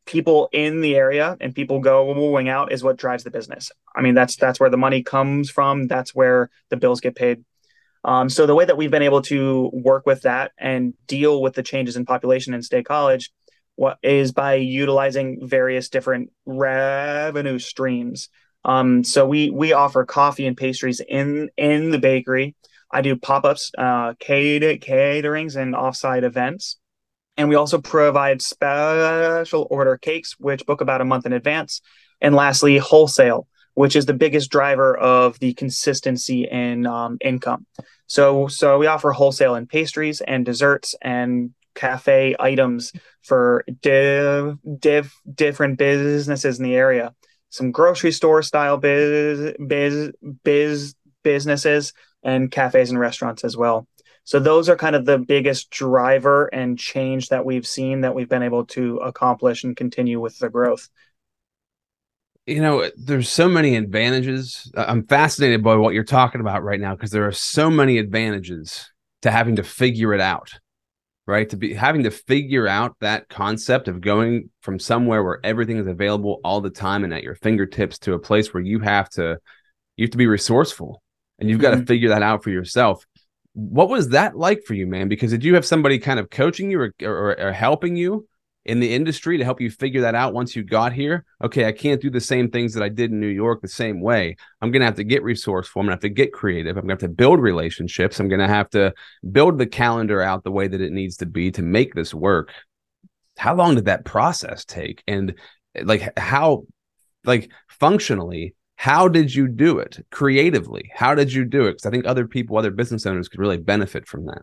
people 0.04 0.48
in 0.52 0.80
the 0.80 0.96
area 0.96 1.36
and 1.40 1.54
people 1.54 1.80
going 1.80 2.48
out 2.48 2.72
is 2.72 2.82
what 2.82 2.96
drives 2.96 3.24
the 3.24 3.30
business. 3.30 3.70
I 3.94 4.02
mean, 4.02 4.14
that's 4.14 4.36
that's 4.36 4.60
where 4.60 4.70
the 4.70 4.76
money 4.76 5.02
comes 5.02 5.50
from. 5.50 5.86
That's 5.86 6.14
where 6.14 6.50
the 6.70 6.76
bills 6.76 7.00
get 7.00 7.14
paid. 7.14 7.44
Um, 8.04 8.28
so 8.30 8.46
the 8.46 8.54
way 8.54 8.64
that 8.64 8.76
we've 8.76 8.90
been 8.90 9.02
able 9.02 9.22
to 9.22 9.68
work 9.72 10.06
with 10.06 10.22
that 10.22 10.52
and 10.56 10.94
deal 11.08 11.42
with 11.42 11.54
the 11.54 11.62
changes 11.64 11.96
in 11.96 12.06
population 12.06 12.54
in 12.54 12.62
State 12.62 12.86
College 12.86 13.32
what 13.76 13.98
is 14.02 14.32
by 14.32 14.54
utilizing 14.54 15.46
various 15.46 15.88
different 15.88 16.30
revenue 16.44 17.58
streams. 17.58 18.28
Um, 18.64 19.04
so 19.04 19.26
we 19.26 19.50
we 19.50 19.72
offer 19.72 20.04
coffee 20.04 20.46
and 20.46 20.56
pastries 20.56 21.00
in 21.00 21.50
in 21.56 21.90
the 21.90 21.98
bakery. 21.98 22.56
I 22.90 23.02
do 23.02 23.16
pop 23.16 23.44
ups, 23.44 23.70
uh, 23.78 24.14
cater- 24.18 24.78
caterings, 24.78 25.56
and 25.56 25.74
offsite 25.74 26.24
events, 26.24 26.78
and 27.36 27.48
we 27.48 27.54
also 27.54 27.80
provide 27.80 28.42
special 28.42 29.66
order 29.70 29.96
cakes, 29.96 30.34
which 30.38 30.66
book 30.66 30.80
about 30.80 31.00
a 31.00 31.04
month 31.04 31.26
in 31.26 31.32
advance. 31.32 31.80
And 32.20 32.34
lastly, 32.34 32.78
wholesale, 32.78 33.46
which 33.74 33.94
is 33.94 34.06
the 34.06 34.14
biggest 34.14 34.50
driver 34.50 34.96
of 34.96 35.38
the 35.38 35.52
consistency 35.52 36.44
in 36.44 36.86
um, 36.86 37.18
income. 37.20 37.66
So 38.06 38.48
so 38.48 38.78
we 38.78 38.86
offer 38.86 39.12
wholesale 39.12 39.54
and 39.54 39.68
pastries 39.68 40.20
and 40.22 40.44
desserts 40.44 40.94
and 41.02 41.50
cafe 41.76 42.34
items 42.40 42.92
for 43.22 43.64
div, 43.80 44.58
div, 44.78 45.14
different 45.32 45.78
businesses 45.78 46.58
in 46.58 46.64
the 46.64 46.74
area. 46.74 47.14
Some 47.50 47.70
grocery 47.70 48.10
store 48.10 48.42
style 48.42 48.76
biz, 48.78 49.54
biz, 49.64 50.12
biz 50.42 50.94
businesses 51.22 51.92
and 52.22 52.50
cafes 52.50 52.90
and 52.90 52.98
restaurants 52.98 53.44
as 53.44 53.56
well. 53.56 53.86
So 54.24 54.40
those 54.40 54.68
are 54.68 54.76
kind 54.76 54.96
of 54.96 55.04
the 55.04 55.18
biggest 55.18 55.70
driver 55.70 56.46
and 56.46 56.76
change 56.76 57.28
that 57.28 57.44
we've 57.44 57.66
seen 57.66 58.00
that 58.00 58.14
we've 58.14 58.28
been 58.28 58.42
able 58.42 58.64
to 58.66 58.96
accomplish 58.96 59.62
and 59.62 59.76
continue 59.76 60.20
with 60.20 60.38
the 60.40 60.50
growth. 60.50 60.88
You 62.44 62.60
know, 62.60 62.90
there's 62.96 63.28
so 63.28 63.48
many 63.48 63.76
advantages. 63.76 64.70
I'm 64.76 65.06
fascinated 65.06 65.62
by 65.62 65.76
what 65.76 65.94
you're 65.94 66.04
talking 66.04 66.40
about 66.40 66.64
right 66.64 66.80
now 66.80 66.94
because 66.94 67.10
there 67.10 67.26
are 67.26 67.32
so 67.32 67.70
many 67.70 67.98
advantages 67.98 68.90
to 69.22 69.30
having 69.30 69.56
to 69.56 69.62
figure 69.62 70.12
it 70.12 70.20
out 70.20 70.52
right? 71.26 71.48
To 71.50 71.56
be 71.56 71.74
having 71.74 72.04
to 72.04 72.10
figure 72.10 72.68
out 72.68 72.96
that 73.00 73.28
concept 73.28 73.88
of 73.88 74.00
going 74.00 74.50
from 74.60 74.78
somewhere 74.78 75.24
where 75.24 75.40
everything 75.44 75.78
is 75.78 75.86
available 75.86 76.40
all 76.44 76.60
the 76.60 76.70
time 76.70 77.04
and 77.04 77.12
at 77.12 77.22
your 77.22 77.34
fingertips 77.34 77.98
to 78.00 78.14
a 78.14 78.18
place 78.18 78.54
where 78.54 78.62
you 78.62 78.80
have 78.80 79.08
to 79.10 79.38
you 79.96 80.04
have 80.04 80.10
to 80.10 80.18
be 80.18 80.26
resourceful 80.26 81.02
and 81.38 81.48
you've 81.48 81.60
mm-hmm. 81.60 81.72
got 81.74 81.80
to 81.80 81.86
figure 81.86 82.10
that 82.10 82.22
out 82.22 82.44
for 82.44 82.50
yourself. 82.50 83.04
What 83.54 83.88
was 83.88 84.10
that 84.10 84.36
like 84.36 84.62
for 84.64 84.74
you, 84.74 84.86
man? 84.86 85.08
Because 85.08 85.30
did 85.30 85.44
you 85.44 85.54
have 85.54 85.64
somebody 85.64 85.98
kind 85.98 86.20
of 86.20 86.30
coaching 86.30 86.70
you 86.70 86.80
or, 86.80 86.94
or, 87.02 87.40
or 87.40 87.52
helping 87.52 87.96
you? 87.96 88.28
In 88.66 88.80
the 88.80 88.92
industry 88.92 89.38
to 89.38 89.44
help 89.44 89.60
you 89.60 89.70
figure 89.70 90.02
that 90.02 90.14
out 90.14 90.34
once 90.34 90.54
you 90.54 90.62
got 90.62 90.92
here. 90.92 91.24
Okay, 91.42 91.66
I 91.66 91.72
can't 91.72 92.00
do 92.00 92.10
the 92.10 92.20
same 92.20 92.50
things 92.50 92.74
that 92.74 92.82
I 92.82 92.88
did 92.88 93.10
in 93.12 93.20
New 93.20 93.26
York 93.28 93.62
the 93.62 93.68
same 93.68 94.00
way. 94.00 94.36
I'm 94.60 94.70
going 94.70 94.80
to 94.80 94.86
have 94.86 94.96
to 94.96 95.04
get 95.04 95.22
resourceful. 95.22 95.80
I'm 95.80 95.86
going 95.86 95.98
to 95.98 96.06
have 96.06 96.10
to 96.10 96.22
get 96.22 96.32
creative. 96.32 96.76
I'm 96.76 96.86
going 96.86 96.98
to 96.98 97.04
have 97.04 97.10
to 97.10 97.16
build 97.16 97.40
relationships. 97.40 98.20
I'm 98.20 98.28
going 98.28 98.40
to 98.40 98.48
have 98.48 98.68
to 98.70 98.92
build 99.30 99.58
the 99.58 99.66
calendar 99.66 100.20
out 100.20 100.44
the 100.44 100.50
way 100.50 100.68
that 100.68 100.80
it 100.80 100.92
needs 100.92 101.16
to 101.18 101.26
be 101.26 101.50
to 101.52 101.62
make 101.62 101.94
this 101.94 102.12
work. 102.12 102.52
How 103.38 103.54
long 103.54 103.76
did 103.76 103.84
that 103.86 104.04
process 104.04 104.64
take? 104.64 105.02
And 105.06 105.34
like 105.82 106.18
how 106.18 106.64
like 107.24 107.50
functionally 107.68 108.54
how 108.76 109.08
did 109.08 109.34
you 109.34 109.48
do 109.48 109.78
it 109.78 110.04
creatively 110.10 110.90
how 110.94 111.14
did 111.14 111.32
you 111.32 111.44
do 111.44 111.66
it 111.66 111.72
because 111.72 111.86
i 111.86 111.90
think 111.90 112.06
other 112.06 112.26
people 112.26 112.56
other 112.56 112.70
business 112.70 113.04
owners 113.04 113.28
could 113.28 113.40
really 113.40 113.58
benefit 113.58 114.06
from 114.06 114.26
that 114.26 114.42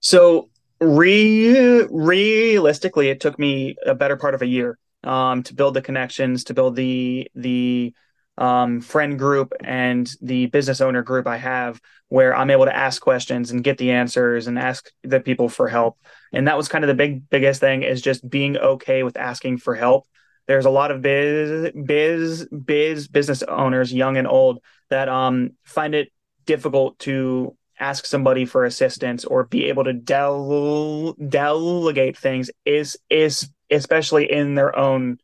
so 0.00 0.50
Re- 0.80 1.86
realistically, 1.90 3.08
it 3.08 3.20
took 3.20 3.38
me 3.38 3.76
a 3.84 3.94
better 3.94 4.16
part 4.16 4.34
of 4.34 4.42
a 4.42 4.46
year 4.46 4.78
um, 5.04 5.42
to 5.44 5.54
build 5.54 5.74
the 5.74 5.82
connections, 5.82 6.44
to 6.44 6.54
build 6.54 6.76
the 6.76 7.30
the 7.34 7.94
um, 8.38 8.82
friend 8.82 9.18
group 9.18 9.54
and 9.64 10.10
the 10.20 10.46
business 10.46 10.82
owner 10.82 11.02
group 11.02 11.26
I 11.26 11.38
have, 11.38 11.80
where 12.08 12.36
I'm 12.36 12.50
able 12.50 12.66
to 12.66 12.76
ask 12.76 13.00
questions 13.00 13.50
and 13.50 13.64
get 13.64 13.78
the 13.78 13.92
answers 13.92 14.46
and 14.46 14.58
ask 14.58 14.90
the 15.02 15.20
people 15.20 15.48
for 15.48 15.68
help. 15.68 15.98
And 16.32 16.46
that 16.46 16.58
was 16.58 16.68
kind 16.68 16.84
of 16.84 16.88
the 16.88 16.94
big 16.94 17.30
biggest 17.30 17.60
thing 17.60 17.82
is 17.82 18.02
just 18.02 18.28
being 18.28 18.58
okay 18.58 19.02
with 19.02 19.16
asking 19.16 19.58
for 19.58 19.74
help. 19.74 20.06
There's 20.46 20.66
a 20.66 20.70
lot 20.70 20.90
of 20.90 21.00
biz 21.00 21.72
biz 21.72 22.46
biz 22.48 23.08
business 23.08 23.42
owners, 23.42 23.92
young 23.92 24.18
and 24.18 24.28
old, 24.28 24.60
that 24.90 25.08
um, 25.08 25.52
find 25.64 25.94
it 25.94 26.12
difficult 26.44 26.98
to 27.00 27.56
ask 27.78 28.06
somebody 28.06 28.44
for 28.44 28.64
assistance 28.64 29.24
or 29.24 29.44
be 29.44 29.66
able 29.66 29.84
to 29.84 29.92
del- 29.92 31.14
delegate 31.14 32.16
things 32.16 32.50
is 32.64 32.96
is 33.10 33.48
especially 33.70 34.30
in 34.30 34.54
their 34.54 34.76
own 34.76 35.18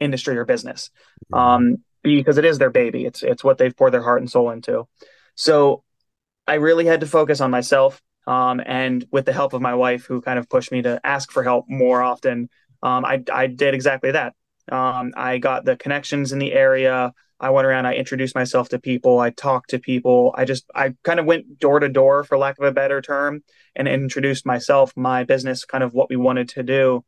industry 0.00 0.36
or 0.36 0.44
business. 0.44 0.90
Um, 1.32 1.76
because 2.02 2.38
it 2.38 2.44
is 2.44 2.58
their 2.58 2.70
baby. 2.70 3.04
It's 3.04 3.22
it's 3.22 3.42
what 3.42 3.58
they've 3.58 3.76
poured 3.76 3.92
their 3.92 4.02
heart 4.02 4.20
and 4.20 4.30
soul 4.30 4.50
into. 4.50 4.86
So 5.34 5.82
i 6.46 6.54
really 6.54 6.86
had 6.86 7.00
to 7.00 7.06
focus 7.06 7.40
on 7.40 7.50
myself 7.50 8.00
um, 8.26 8.60
and 8.64 9.06
with 9.12 9.24
the 9.24 9.32
help 9.32 9.52
of 9.52 9.62
my 9.62 9.74
wife 9.74 10.06
who 10.06 10.20
kind 10.20 10.38
of 10.38 10.48
pushed 10.48 10.72
me 10.72 10.82
to 10.82 11.00
ask 11.04 11.30
for 11.30 11.42
help 11.42 11.66
more 11.68 12.02
often 12.02 12.48
um, 12.82 13.04
I, 13.04 13.22
I 13.32 13.46
did 13.46 13.74
exactly 13.74 14.12
that. 14.12 14.34
Um, 14.70 15.12
i 15.16 15.38
got 15.38 15.64
the 15.64 15.76
connections 15.76 16.32
in 16.32 16.38
the 16.38 16.52
area 16.52 17.12
I 17.38 17.50
went 17.50 17.66
around, 17.66 17.86
I 17.86 17.94
introduced 17.94 18.34
myself 18.34 18.70
to 18.70 18.78
people, 18.78 19.18
I 19.18 19.30
talked 19.30 19.70
to 19.70 19.78
people. 19.78 20.34
I 20.36 20.44
just, 20.44 20.64
I 20.74 20.94
kind 21.02 21.20
of 21.20 21.26
went 21.26 21.58
door 21.58 21.80
to 21.80 21.88
door, 21.88 22.24
for 22.24 22.38
lack 22.38 22.58
of 22.58 22.64
a 22.64 22.72
better 22.72 23.02
term, 23.02 23.42
and 23.74 23.86
introduced 23.86 24.46
myself, 24.46 24.92
my 24.96 25.24
business, 25.24 25.64
kind 25.64 25.84
of 25.84 25.92
what 25.92 26.08
we 26.08 26.16
wanted 26.16 26.48
to 26.50 26.62
do. 26.62 27.04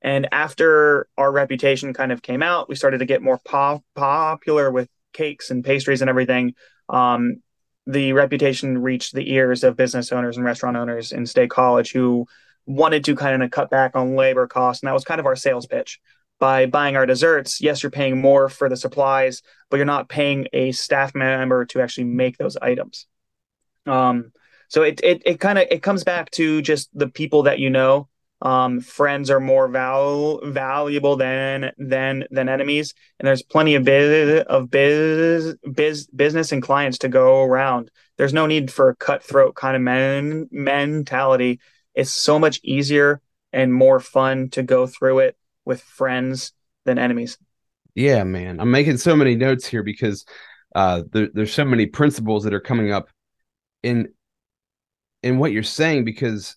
And 0.00 0.28
after 0.32 1.08
our 1.18 1.30
reputation 1.30 1.92
kind 1.92 2.12
of 2.12 2.22
came 2.22 2.42
out, 2.42 2.68
we 2.68 2.74
started 2.74 2.98
to 2.98 3.06
get 3.06 3.22
more 3.22 3.40
pop- 3.44 3.84
popular 3.94 4.70
with 4.70 4.88
cakes 5.12 5.50
and 5.50 5.64
pastries 5.64 6.00
and 6.00 6.08
everything. 6.08 6.54
Um, 6.88 7.42
the 7.86 8.12
reputation 8.12 8.78
reached 8.78 9.14
the 9.14 9.32
ears 9.32 9.62
of 9.62 9.76
business 9.76 10.12
owners 10.12 10.36
and 10.36 10.44
restaurant 10.44 10.76
owners 10.76 11.12
in 11.12 11.26
State 11.26 11.50
College 11.50 11.92
who 11.92 12.26
wanted 12.66 13.04
to 13.04 13.14
kind 13.14 13.42
of 13.42 13.50
cut 13.50 13.70
back 13.70 13.94
on 13.94 14.16
labor 14.16 14.46
costs. 14.46 14.82
And 14.82 14.88
that 14.88 14.94
was 14.94 15.04
kind 15.04 15.20
of 15.20 15.26
our 15.26 15.36
sales 15.36 15.66
pitch 15.66 16.00
by 16.38 16.66
buying 16.66 16.96
our 16.96 17.06
desserts, 17.06 17.60
yes, 17.60 17.82
you're 17.82 17.90
paying 17.90 18.20
more 18.20 18.48
for 18.48 18.68
the 18.68 18.76
supplies, 18.76 19.42
but 19.70 19.78
you're 19.78 19.86
not 19.86 20.08
paying 20.08 20.48
a 20.52 20.72
staff 20.72 21.14
member 21.14 21.64
to 21.66 21.80
actually 21.80 22.04
make 22.04 22.36
those 22.36 22.56
items. 22.56 23.06
Um, 23.86 24.32
so 24.68 24.82
it 24.82 25.00
it, 25.02 25.22
it 25.24 25.40
kind 25.40 25.58
of 25.58 25.66
it 25.70 25.82
comes 25.82 26.04
back 26.04 26.30
to 26.32 26.60
just 26.62 26.90
the 26.92 27.08
people 27.08 27.44
that 27.44 27.58
you 27.58 27.70
know. 27.70 28.08
Um, 28.42 28.80
friends 28.80 29.30
are 29.30 29.40
more 29.40 29.66
val- 29.66 30.40
valuable 30.44 31.16
than 31.16 31.72
than 31.78 32.24
than 32.30 32.50
enemies, 32.50 32.92
and 33.18 33.26
there's 33.26 33.42
plenty 33.42 33.76
of 33.76 33.84
biz 33.84 34.44
of 34.46 34.70
biz, 34.70 35.56
biz 35.72 36.06
business 36.08 36.52
and 36.52 36.62
clients 36.62 36.98
to 36.98 37.08
go 37.08 37.42
around. 37.42 37.90
There's 38.18 38.34
no 38.34 38.46
need 38.46 38.70
for 38.70 38.90
a 38.90 38.96
cutthroat 38.96 39.54
kind 39.54 39.74
of 39.74 39.80
men- 39.82 40.48
mentality. 40.50 41.60
It's 41.94 42.10
so 42.10 42.38
much 42.38 42.60
easier 42.62 43.22
and 43.54 43.72
more 43.72 44.00
fun 44.00 44.50
to 44.50 44.62
go 44.62 44.86
through 44.86 45.20
it 45.20 45.36
with 45.66 45.82
friends 45.82 46.52
than 46.86 46.98
enemies. 46.98 47.36
Yeah, 47.94 48.24
man. 48.24 48.60
I'm 48.60 48.70
making 48.70 48.96
so 48.96 49.14
many 49.14 49.34
notes 49.34 49.66
here 49.66 49.82
because 49.82 50.24
uh, 50.74 51.02
there, 51.12 51.28
there's 51.32 51.52
so 51.52 51.64
many 51.64 51.86
principles 51.86 52.44
that 52.44 52.54
are 52.54 52.60
coming 52.60 52.92
up 52.92 53.08
in 53.82 54.08
in 55.22 55.38
what 55.38 55.52
you're 55.52 55.62
saying 55.62 56.04
because 56.04 56.56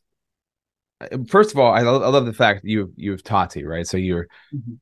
first 1.28 1.52
of 1.52 1.60
all, 1.60 1.74
I 1.74 1.82
love, 1.82 2.04
I 2.04 2.08
love 2.08 2.26
the 2.26 2.34
fact 2.34 2.62
that 2.62 2.70
you 2.70 2.94
you 2.96 3.12
have 3.12 3.24
Tati, 3.24 3.64
right? 3.64 3.88
So 3.88 3.98
you're 3.98 4.28
mm-hmm. 4.54 4.74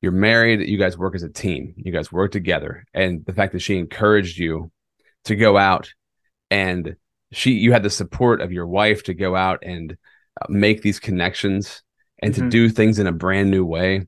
you're 0.00 0.12
married. 0.12 0.68
You 0.68 0.78
guys 0.78 0.96
work 0.98 1.14
as 1.14 1.22
a 1.22 1.28
team. 1.28 1.74
You 1.76 1.92
guys 1.92 2.12
work 2.12 2.32
together, 2.32 2.84
and 2.94 3.24
the 3.26 3.32
fact 3.34 3.52
that 3.52 3.60
she 3.60 3.78
encouraged 3.78 4.38
you 4.38 4.70
to 5.24 5.36
go 5.36 5.56
out 5.56 5.90
and 6.50 6.96
she 7.32 7.52
you 7.52 7.72
had 7.72 7.82
the 7.82 7.90
support 7.90 8.40
of 8.40 8.52
your 8.52 8.66
wife 8.66 9.02
to 9.04 9.14
go 9.14 9.34
out 9.34 9.60
and 9.62 9.96
uh, 10.40 10.46
make 10.48 10.82
these 10.82 11.00
connections 11.00 11.82
and 12.24 12.34
mm-hmm. 12.34 12.44
to 12.44 12.50
do 12.50 12.68
things 12.68 12.98
in 12.98 13.06
a 13.06 13.12
brand 13.12 13.50
new 13.50 13.64
way. 13.64 14.06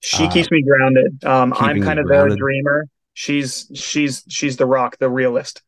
She 0.00 0.24
uh, 0.24 0.30
keeps 0.30 0.50
me 0.50 0.62
grounded. 0.62 1.24
Um, 1.24 1.52
I'm 1.56 1.82
kind 1.82 1.98
of 1.98 2.06
grounded. 2.06 2.32
the 2.32 2.36
dreamer. 2.36 2.86
She's 3.14 3.68
she's 3.74 4.22
she's 4.28 4.56
the 4.56 4.66
rock, 4.66 4.96
the 4.98 5.10
realist. 5.10 5.62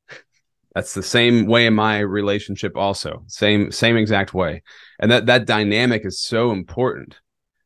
That's 0.75 0.95
the 0.95 1.03
same 1.03 1.47
way 1.47 1.67
in 1.67 1.75
my 1.75 1.99
relationship 1.99 2.77
also. 2.77 3.25
Same 3.27 3.73
same 3.73 3.97
exact 3.97 4.33
way. 4.33 4.63
And 5.01 5.11
that 5.11 5.27
that 5.27 5.47
dynamic 5.47 6.07
is 6.07 6.21
so 6.21 6.53
important. 6.53 7.19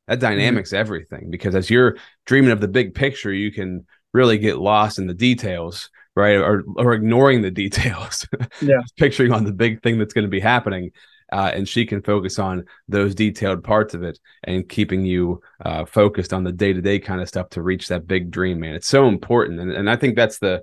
That 0.06 0.14
mm-hmm. 0.14 0.28
dynamic's 0.28 0.70
mm-hmm. 0.70 0.80
everything 0.80 1.30
because 1.30 1.54
as 1.54 1.68
you're 1.68 1.98
dreaming 2.24 2.50
of 2.50 2.62
the 2.62 2.68
big 2.68 2.94
picture, 2.94 3.32
you 3.32 3.52
can 3.52 3.86
really 4.14 4.38
get 4.38 4.58
lost 4.58 4.98
in 4.98 5.06
the 5.06 5.12
details, 5.12 5.90
right? 6.16 6.36
Or 6.36 6.64
or 6.78 6.94
ignoring 6.94 7.42
the 7.42 7.50
details. 7.64 8.26
Yeah. 8.62 8.80
picturing 8.96 9.32
on 9.32 9.44
the 9.44 9.52
big 9.52 9.82
thing 9.82 9.98
that's 9.98 10.14
going 10.14 10.24
to 10.24 10.30
be 10.30 10.40
happening. 10.40 10.92
Uh, 11.34 11.50
and 11.52 11.68
she 11.68 11.84
can 11.84 12.00
focus 12.00 12.38
on 12.38 12.64
those 12.86 13.12
detailed 13.12 13.64
parts 13.64 13.92
of 13.92 14.04
it 14.04 14.20
and 14.44 14.68
keeping 14.68 15.04
you 15.04 15.40
uh, 15.64 15.84
focused 15.84 16.32
on 16.32 16.44
the 16.44 16.52
day 16.52 16.72
to 16.72 16.80
day 16.80 17.00
kind 17.00 17.20
of 17.20 17.26
stuff 17.26 17.48
to 17.48 17.60
reach 17.60 17.88
that 17.88 18.06
big 18.06 18.30
dream, 18.30 18.60
man. 18.60 18.76
It's 18.76 18.86
so 18.86 19.08
important, 19.08 19.58
and 19.58 19.72
and 19.72 19.90
I 19.90 19.96
think 19.96 20.14
that's 20.14 20.38
the 20.38 20.62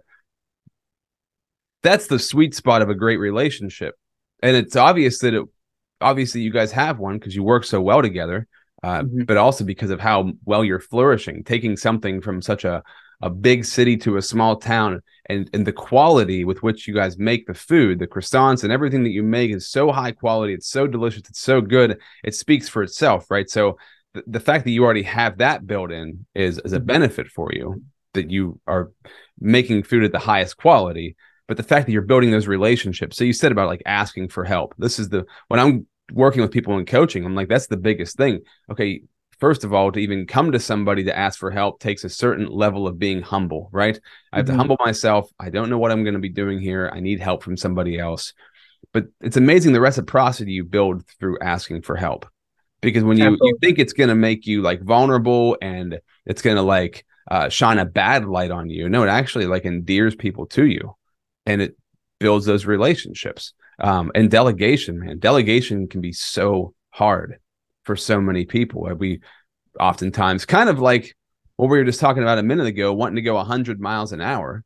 that's 1.84 2.08
the 2.08 2.18
sweet 2.18 2.56
spot 2.56 2.82
of 2.82 2.90
a 2.90 2.96
great 2.96 3.18
relationship. 3.18 3.96
And 4.42 4.56
it's 4.56 4.78
obvious 4.78 5.20
that 5.20 5.34
it 5.34 5.44
obviously 6.00 6.40
you 6.40 6.52
guys 6.52 6.72
have 6.72 7.00
one 7.00 7.20
because 7.20 7.36
you 7.36 7.44
work 7.44 7.66
so 7.66 7.82
well 7.82 8.02
together, 8.02 8.48
uh, 8.82 9.02
mm-hmm. 9.02 9.24
but 9.26 9.36
also 9.36 9.66
because 9.66 9.90
of 9.90 10.00
how 10.00 10.32
well 10.46 10.64
you're 10.64 10.80
flourishing, 10.80 11.44
taking 11.44 11.76
something 11.76 12.22
from 12.22 12.42
such 12.42 12.64
a 12.64 12.82
a 13.22 13.30
big 13.30 13.66
city 13.66 13.98
to 13.98 14.18
a 14.18 14.22
small 14.22 14.56
town 14.56 15.02
and 15.28 15.50
and 15.54 15.66
the 15.66 15.74
quality 15.74 16.44
with 16.44 16.64
which 16.64 16.88
you 16.88 16.94
guys 16.94 17.18
make 17.18 17.46
the 17.46 17.54
food 17.54 18.00
the 18.00 18.08
croissants 18.08 18.64
and 18.64 18.74
everything 18.74 19.04
that 19.04 19.12
you 19.12 19.24
make 19.24 19.52
is 19.52 19.70
so 19.70 19.92
high 19.92 20.12
quality 20.12 20.54
it's 20.54 20.70
so 20.70 20.88
delicious 20.88 21.24
it's 21.30 21.42
so 21.42 21.62
good 21.62 22.00
it 22.24 22.36
speaks 22.36 22.68
for 22.68 22.84
itself 22.84 23.30
right? 23.30 23.50
So 23.50 23.78
the, 24.14 24.24
the 24.28 24.40
fact 24.40 24.66
that 24.66 24.72
you 24.72 24.84
already 24.84 25.04
have 25.04 25.38
that 25.38 25.66
built 25.66 25.92
in 25.92 26.26
is 26.36 26.60
is 26.60 26.74
a 26.74 26.78
mm-hmm. 26.78 26.88
benefit 26.88 27.28
for 27.28 27.52
you 27.54 27.84
that 28.14 28.30
you 28.30 28.60
are 28.68 28.92
making 29.40 29.84
food 29.84 30.04
at 30.04 30.12
the 30.12 30.20
highest 30.20 30.58
quality 30.58 31.16
but 31.48 31.58
the 31.58 31.64
fact 31.64 31.86
that 31.86 31.92
you're 31.92 32.02
building 32.02 32.32
those 32.32 32.48
relationships 32.48 33.18
so 33.18 33.24
you 33.24 33.34
said 33.34 33.52
about 33.52 33.68
like 33.68 33.84
asking 33.86 34.30
for 34.30 34.44
help. 34.44 34.74
This 34.78 35.00
is 35.00 35.10
the 35.10 35.26
when 35.48 35.60
i'm 35.60 35.88
working 36.12 36.42
with 36.42 36.52
people 36.52 36.78
in 36.78 36.86
coaching 36.86 37.24
i'm 37.24 37.36
like 37.36 37.48
that's 37.48 37.68
the 37.68 37.78
biggest 37.78 38.18
thing. 38.18 38.42
Okay 38.70 39.02
first 39.42 39.66
of 39.66 39.74
all 39.74 39.92
to 39.92 40.00
even 40.00 40.26
come 40.26 40.54
to 40.54 40.60
somebody 40.60 41.04
to 41.04 41.18
ask 41.18 41.38
for 41.38 41.52
help 41.52 41.80
takes 41.80 42.06
a 42.06 42.10
certain 42.10 42.48
level 42.48 42.88
of 42.88 42.98
being 42.98 43.22
humble 43.22 43.70
right? 43.74 44.00
I 44.32 44.38
have 44.38 44.46
mm-hmm. 44.46 44.54
to 44.54 44.58
humble 44.58 44.78
myself. 44.80 45.30
I 45.40 45.50
don't 45.50 45.70
know 45.70 45.78
what 45.78 45.92
i'm 45.92 46.04
going 46.04 46.14
to 46.14 46.20
be 46.20 46.30
doing 46.30 46.60
here. 46.60 46.90
I 46.94 47.02
need 47.02 47.20
help 47.20 47.44
from 47.44 47.58
somebody 47.58 48.00
else. 48.00 48.34
But 48.94 49.08
it's 49.20 49.38
amazing 49.38 49.74
the 49.74 49.82
reciprocity 49.82 50.54
you 50.54 50.64
build 50.64 51.06
through 51.20 51.40
asking 51.42 51.82
for 51.82 51.96
help. 51.96 52.26
Because 52.82 53.04
when 53.04 53.18
you, 53.18 53.38
you 53.40 53.58
think 53.62 53.78
it's 53.78 53.94
going 53.94 54.10
to 54.10 54.16
make 54.16 54.48
you 54.48 54.62
like 54.62 54.82
vulnerable 54.82 55.58
and 55.62 56.00
it's 56.26 56.42
going 56.42 56.56
to 56.56 56.64
like 56.64 57.06
uh, 57.30 57.48
shine 57.50 57.78
a 57.78 57.86
bad 57.86 58.26
light 58.26 58.50
on 58.50 58.70
you 58.70 58.90
no 58.90 59.04
it 59.04 59.08
actually 59.08 59.46
like 59.46 59.66
endears 59.66 60.16
people 60.16 60.48
to 60.48 60.66
you 60.66 60.96
and 61.46 61.62
it 61.62 61.76
builds 62.22 62.46
those 62.46 62.66
relationships. 62.66 63.54
Um, 63.80 64.12
and 64.14 64.30
delegation, 64.30 65.00
man, 65.00 65.20
delegation 65.20 65.88
can 65.88 66.02
be 66.02 66.14
so 66.14 66.74
hard 66.92 67.40
for 67.92 67.98
so 67.98 68.22
many 68.22 68.46
people. 68.46 68.90
We 68.98 69.20
oftentimes 69.78 70.46
kind 70.46 70.70
of 70.70 70.80
like 70.80 71.14
what 71.58 71.70
we 71.70 71.78
were 71.78 71.84
just 71.84 72.00
talking 72.00 72.24
about 72.24 72.38
a 72.38 72.44
minute 72.44 72.68
ago, 72.68 72.94
wanting 72.94 73.18
to 73.18 73.22
go 73.22 73.36
100 73.36 73.82
miles 73.82 74.14
an 74.14 74.22
hour, 74.22 74.64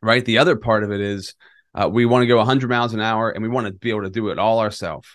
right? 0.00 0.24
The 0.24 0.38
other 0.38 0.56
part 0.56 0.82
of 0.82 0.90
it 0.90 1.02
is 1.02 1.34
uh, 1.74 1.90
we 1.92 2.06
want 2.06 2.22
to 2.22 2.26
go 2.26 2.38
100 2.38 2.70
miles 2.70 2.94
an 2.94 3.00
hour 3.00 3.28
and 3.28 3.42
we 3.42 3.50
want 3.50 3.66
to 3.66 3.74
be 3.74 3.90
able 3.90 4.04
to 4.04 4.10
do 4.10 4.30
it 4.30 4.38
all 4.38 4.60
ourselves. 4.60 5.06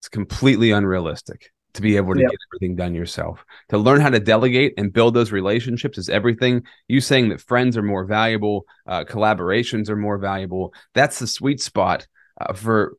It's 0.00 0.08
completely 0.08 0.72
unrealistic 0.72 1.52
to 1.74 1.82
be 1.82 1.96
able 1.96 2.14
to 2.14 2.20
yep. 2.20 2.32
get 2.32 2.38
everything 2.50 2.74
done 2.74 2.96
yourself. 2.96 3.44
To 3.68 3.78
learn 3.78 4.00
how 4.00 4.10
to 4.10 4.18
delegate 4.18 4.74
and 4.76 4.92
build 4.92 5.14
those 5.14 5.30
relationships 5.30 5.98
is 5.98 6.08
everything. 6.08 6.64
You 6.88 7.00
saying 7.00 7.28
that 7.28 7.40
friends 7.40 7.76
are 7.76 7.82
more 7.82 8.06
valuable, 8.06 8.64
uh, 8.88 9.04
collaborations 9.04 9.88
are 9.88 9.96
more 9.96 10.18
valuable. 10.18 10.74
That's 10.94 11.20
the 11.20 11.28
sweet 11.28 11.60
spot 11.60 12.08
uh, 12.40 12.54
for 12.54 12.96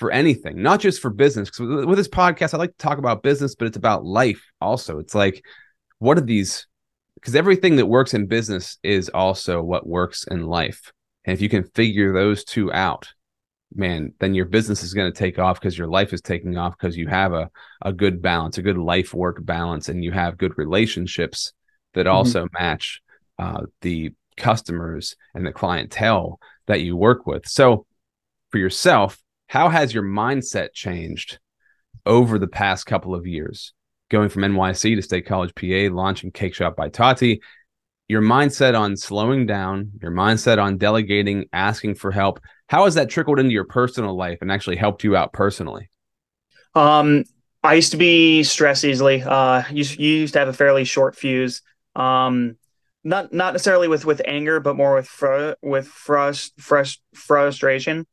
for 0.00 0.10
anything, 0.10 0.62
not 0.62 0.80
just 0.80 1.02
for 1.02 1.10
business. 1.10 1.50
Because 1.50 1.84
with 1.84 1.98
this 1.98 2.08
podcast, 2.08 2.54
I 2.54 2.56
like 2.56 2.70
to 2.70 2.76
talk 2.78 2.96
about 2.96 3.22
business, 3.22 3.54
but 3.54 3.68
it's 3.68 3.76
about 3.76 4.02
life 4.02 4.42
also. 4.58 4.98
It's 4.98 5.14
like, 5.14 5.44
what 5.98 6.16
are 6.16 6.22
these? 6.22 6.66
Because 7.16 7.36
everything 7.36 7.76
that 7.76 7.86
works 7.86 8.14
in 8.14 8.26
business 8.26 8.78
is 8.82 9.10
also 9.10 9.62
what 9.62 9.86
works 9.86 10.24
in 10.24 10.46
life. 10.46 10.90
And 11.26 11.34
if 11.34 11.42
you 11.42 11.50
can 11.50 11.64
figure 11.74 12.14
those 12.14 12.44
two 12.44 12.72
out, 12.72 13.12
man, 13.74 14.14
then 14.20 14.32
your 14.32 14.46
business 14.46 14.82
is 14.82 14.94
going 14.94 15.12
to 15.12 15.18
take 15.18 15.38
off 15.38 15.60
because 15.60 15.76
your 15.76 15.86
life 15.86 16.14
is 16.14 16.22
taking 16.22 16.56
off 16.56 16.78
because 16.78 16.96
you 16.96 17.06
have 17.06 17.34
a, 17.34 17.50
a 17.82 17.92
good 17.92 18.22
balance, 18.22 18.56
a 18.56 18.62
good 18.62 18.78
life 18.78 19.12
work 19.12 19.44
balance, 19.44 19.90
and 19.90 20.02
you 20.02 20.12
have 20.12 20.38
good 20.38 20.56
relationships 20.56 21.52
that 21.92 22.06
mm-hmm. 22.06 22.16
also 22.16 22.48
match 22.58 23.02
uh, 23.38 23.66
the 23.82 24.14
customers 24.38 25.14
and 25.34 25.46
the 25.46 25.52
clientele 25.52 26.40
that 26.68 26.80
you 26.80 26.96
work 26.96 27.26
with. 27.26 27.46
So, 27.46 27.84
for 28.48 28.56
yourself, 28.56 29.20
how 29.50 29.68
has 29.68 29.92
your 29.92 30.04
mindset 30.04 30.72
changed 30.72 31.40
over 32.06 32.38
the 32.38 32.46
past 32.46 32.86
couple 32.86 33.16
of 33.16 33.26
years? 33.26 33.72
Going 34.08 34.28
from 34.28 34.42
NYC 34.42 34.94
to 34.94 35.02
State 35.02 35.26
College 35.26 35.52
PA, 35.56 35.92
launching 35.92 36.30
Cake 36.30 36.54
Shop 36.54 36.76
by 36.76 36.88
Tati, 36.88 37.42
your 38.06 38.22
mindset 38.22 38.78
on 38.78 38.96
slowing 38.96 39.46
down, 39.46 39.90
your 40.00 40.12
mindset 40.12 40.62
on 40.62 40.78
delegating, 40.78 41.46
asking 41.52 41.96
for 41.96 42.12
help, 42.12 42.38
how 42.68 42.84
has 42.84 42.94
that 42.94 43.10
trickled 43.10 43.40
into 43.40 43.50
your 43.50 43.64
personal 43.64 44.16
life 44.16 44.38
and 44.40 44.52
actually 44.52 44.76
helped 44.76 45.02
you 45.02 45.16
out 45.16 45.32
personally? 45.32 45.90
Um, 46.76 47.24
I 47.64 47.74
used 47.74 47.90
to 47.90 47.96
be 47.96 48.44
stressed 48.44 48.84
easily. 48.84 49.20
Uh, 49.20 49.64
you, 49.72 49.82
you 49.82 50.20
used 50.20 50.34
to 50.34 50.38
have 50.38 50.48
a 50.48 50.52
fairly 50.52 50.84
short 50.84 51.16
fuse. 51.16 51.62
Um, 51.96 52.56
not 53.02 53.32
not 53.32 53.54
necessarily 53.54 53.88
with 53.88 54.04
with 54.04 54.22
anger, 54.24 54.60
but 54.60 54.76
more 54.76 54.94
with 54.94 55.08
fr- 55.08 55.54
with 55.60 55.88
frust- 55.88 56.52
frust- 56.60 57.00
frustration. 57.14 58.06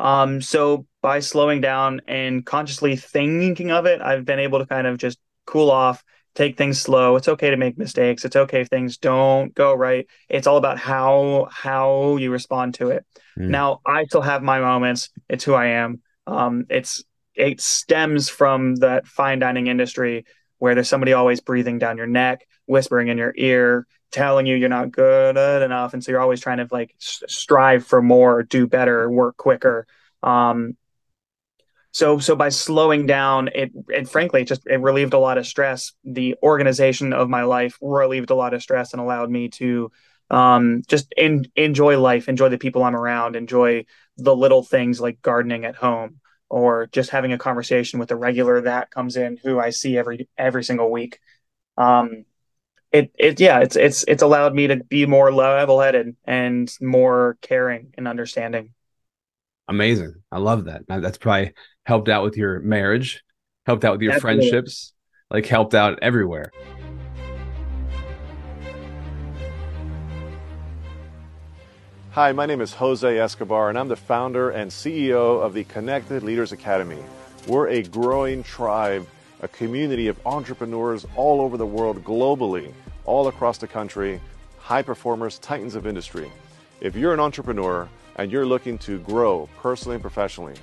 Um, 0.00 0.40
so 0.40 0.86
by 1.02 1.20
slowing 1.20 1.60
down 1.60 2.02
and 2.06 2.44
consciously 2.44 2.96
thinking 2.96 3.70
of 3.70 3.86
it, 3.86 4.00
I've 4.00 4.24
been 4.24 4.38
able 4.38 4.58
to 4.58 4.66
kind 4.66 4.86
of 4.86 4.98
just 4.98 5.18
cool 5.46 5.70
off, 5.70 6.02
take 6.34 6.56
things 6.56 6.80
slow. 6.80 7.16
It's 7.16 7.28
okay 7.28 7.50
to 7.50 7.56
make 7.56 7.78
mistakes. 7.78 8.24
It's 8.24 8.36
okay 8.36 8.62
if 8.62 8.68
things 8.68 8.98
don't 8.98 9.54
go 9.54 9.74
right. 9.74 10.06
It's 10.28 10.46
all 10.46 10.56
about 10.56 10.78
how 10.78 11.48
how 11.50 12.16
you 12.16 12.30
respond 12.30 12.74
to 12.74 12.90
it. 12.90 13.04
Mm. 13.38 13.48
Now, 13.48 13.80
I 13.86 14.04
still 14.04 14.22
have 14.22 14.42
my 14.42 14.60
moments. 14.60 15.10
It's 15.28 15.44
who 15.44 15.54
I 15.54 15.66
am. 15.66 16.00
Um, 16.26 16.66
it's 16.70 17.04
it 17.34 17.60
stems 17.60 18.28
from 18.28 18.76
that 18.76 19.06
fine 19.06 19.38
dining 19.38 19.66
industry 19.66 20.24
where 20.58 20.74
there's 20.74 20.88
somebody 20.88 21.12
always 21.12 21.40
breathing 21.40 21.78
down 21.78 21.96
your 21.96 22.06
neck, 22.06 22.46
whispering 22.66 23.08
in 23.08 23.18
your 23.18 23.34
ear, 23.36 23.86
telling 24.14 24.46
you 24.46 24.56
you're 24.56 24.68
not 24.68 24.92
good 24.92 25.36
enough, 25.36 25.92
and 25.92 26.02
so 26.02 26.12
you're 26.12 26.20
always 26.20 26.40
trying 26.40 26.58
to 26.58 26.68
like 26.70 26.94
strive 26.98 27.84
for 27.86 28.00
more, 28.00 28.42
do 28.42 28.66
better, 28.66 29.10
work 29.10 29.36
quicker. 29.36 29.86
Um, 30.22 30.76
so 31.92 32.18
so 32.18 32.34
by 32.34 32.48
slowing 32.48 33.06
down 33.06 33.48
it 33.54 33.70
it 33.88 34.08
frankly 34.08 34.44
just 34.44 34.66
it 34.66 34.80
relieved 34.80 35.14
a 35.14 35.18
lot 35.18 35.38
of 35.38 35.46
stress. 35.46 35.92
The 36.04 36.36
organization 36.42 37.12
of 37.12 37.28
my 37.28 37.42
life 37.42 37.76
relieved 37.80 38.30
a 38.30 38.34
lot 38.34 38.54
of 38.54 38.62
stress 38.62 38.92
and 38.92 39.02
allowed 39.02 39.30
me 39.30 39.48
to 39.50 39.90
um, 40.30 40.82
just 40.88 41.12
in, 41.16 41.44
enjoy 41.54 41.98
life 42.00 42.28
enjoy 42.28 42.48
the 42.48 42.58
people 42.58 42.82
i'm 42.82 42.96
around 42.96 43.36
enjoy 43.36 43.84
the 44.16 44.34
little 44.34 44.62
things 44.62 44.98
like 45.00 45.20
gardening 45.20 45.66
at 45.66 45.76
home 45.76 46.20
or 46.48 46.86
just 46.86 47.10
having 47.10 47.32
a 47.32 47.38
conversation 47.38 47.98
with 47.98 48.10
a 48.10 48.16
regular 48.16 48.62
that 48.62 48.90
comes 48.90 49.16
in 49.16 49.36
who 49.36 49.60
i 49.60 49.70
see 49.70 49.98
every 49.98 50.28
every 50.38 50.64
single 50.64 50.90
week. 50.90 51.20
Um, 51.76 52.24
it 52.94 53.10
it 53.18 53.40
yeah 53.40 53.58
it's 53.60 53.76
it's 53.76 54.04
it's 54.08 54.22
allowed 54.22 54.54
me 54.54 54.66
to 54.68 54.76
be 54.84 55.04
more 55.04 55.30
level-headed 55.32 56.16
and 56.24 56.74
more 56.80 57.36
caring 57.42 57.92
and 57.98 58.08
understanding 58.08 58.72
amazing 59.68 60.14
i 60.32 60.38
love 60.38 60.64
that 60.64 60.82
that's 60.88 61.18
probably 61.18 61.52
helped 61.86 62.08
out 62.08 62.24
with 62.24 62.36
your 62.36 62.60
marriage, 62.60 63.22
helped 63.66 63.84
out 63.84 63.92
with 63.92 64.02
your 64.02 64.14
Absolutely. 64.14 64.50
friendships, 64.50 64.92
like 65.30 65.46
helped 65.46 65.74
out 65.74 65.98
everywhere. 66.02 66.50
Hi, 72.12 72.30
my 72.32 72.46
name 72.46 72.60
is 72.60 72.72
Jose 72.74 73.18
Escobar, 73.18 73.70
and 73.70 73.78
I'm 73.78 73.88
the 73.88 73.96
founder 73.96 74.50
and 74.50 74.70
CEO 74.70 75.42
of 75.42 75.52
the 75.52 75.64
Connected 75.64 76.22
Leaders 76.22 76.52
Academy. 76.52 77.02
We're 77.48 77.68
a 77.68 77.82
growing 77.82 78.44
tribe, 78.44 79.06
a 79.44 79.48
community 79.48 80.08
of 80.08 80.18
entrepreneurs 80.24 81.06
all 81.16 81.42
over 81.42 81.58
the 81.58 81.66
world, 81.66 82.02
globally, 82.02 82.72
all 83.04 83.28
across 83.28 83.58
the 83.58 83.66
country, 83.66 84.18
high 84.58 84.80
performers, 84.80 85.38
titans 85.38 85.74
of 85.74 85.86
industry. 85.86 86.32
If 86.80 86.96
you're 86.96 87.12
an 87.12 87.20
entrepreneur 87.20 87.86
and 88.16 88.32
you're 88.32 88.46
looking 88.46 88.78
to 88.78 89.00
grow 89.00 89.46
personally 89.60 89.96
and 89.96 90.02
professionally, 90.02 90.54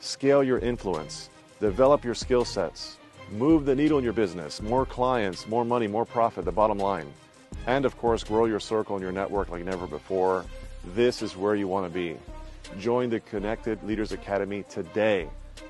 scale 0.00 0.44
your 0.44 0.58
influence, 0.58 1.30
develop 1.60 2.04
your 2.04 2.14
skill 2.14 2.44
sets, 2.44 2.98
move 3.32 3.64
the 3.64 3.74
needle 3.74 3.96
in 3.96 4.04
your 4.04 4.12
business, 4.12 4.60
more 4.60 4.84
clients, 4.84 5.48
more 5.48 5.64
money, 5.64 5.86
more 5.86 6.04
profit, 6.04 6.44
the 6.44 6.52
bottom 6.52 6.76
line. 6.76 7.10
And 7.66 7.86
of 7.86 7.96
course, 7.96 8.22
grow 8.22 8.44
your 8.44 8.60
circle 8.60 8.96
and 8.96 9.02
your 9.02 9.12
network 9.12 9.48
like 9.48 9.64
never 9.64 9.86
before. 9.86 10.44
This 10.94 11.22
is 11.22 11.38
where 11.38 11.54
you 11.54 11.68
want 11.68 11.86
to 11.86 11.90
be. 11.90 12.18
Join 12.78 13.08
the 13.08 13.20
Connected 13.20 13.82
Leaders 13.82 14.12
Academy 14.12 14.62
today. 14.68 15.26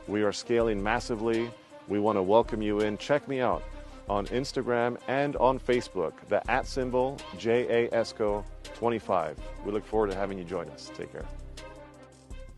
We 0.08 0.24
are 0.24 0.32
scaling 0.32 0.82
massively. 0.82 1.48
We 1.88 1.98
want 2.00 2.16
to 2.16 2.22
welcome 2.22 2.62
you 2.62 2.80
in. 2.80 2.98
Check 2.98 3.28
me 3.28 3.40
out 3.40 3.62
on 4.08 4.26
Instagram 4.26 4.98
and 5.08 5.36
on 5.36 5.58
Facebook, 5.58 6.12
the 6.28 6.48
at 6.50 6.66
symbol 6.66 7.18
JASCO25. 7.38 9.36
We 9.64 9.72
look 9.72 9.86
forward 9.86 10.10
to 10.10 10.16
having 10.16 10.38
you 10.38 10.44
join 10.44 10.68
us. 10.70 10.90
Take 10.96 11.12
care. 11.12 11.24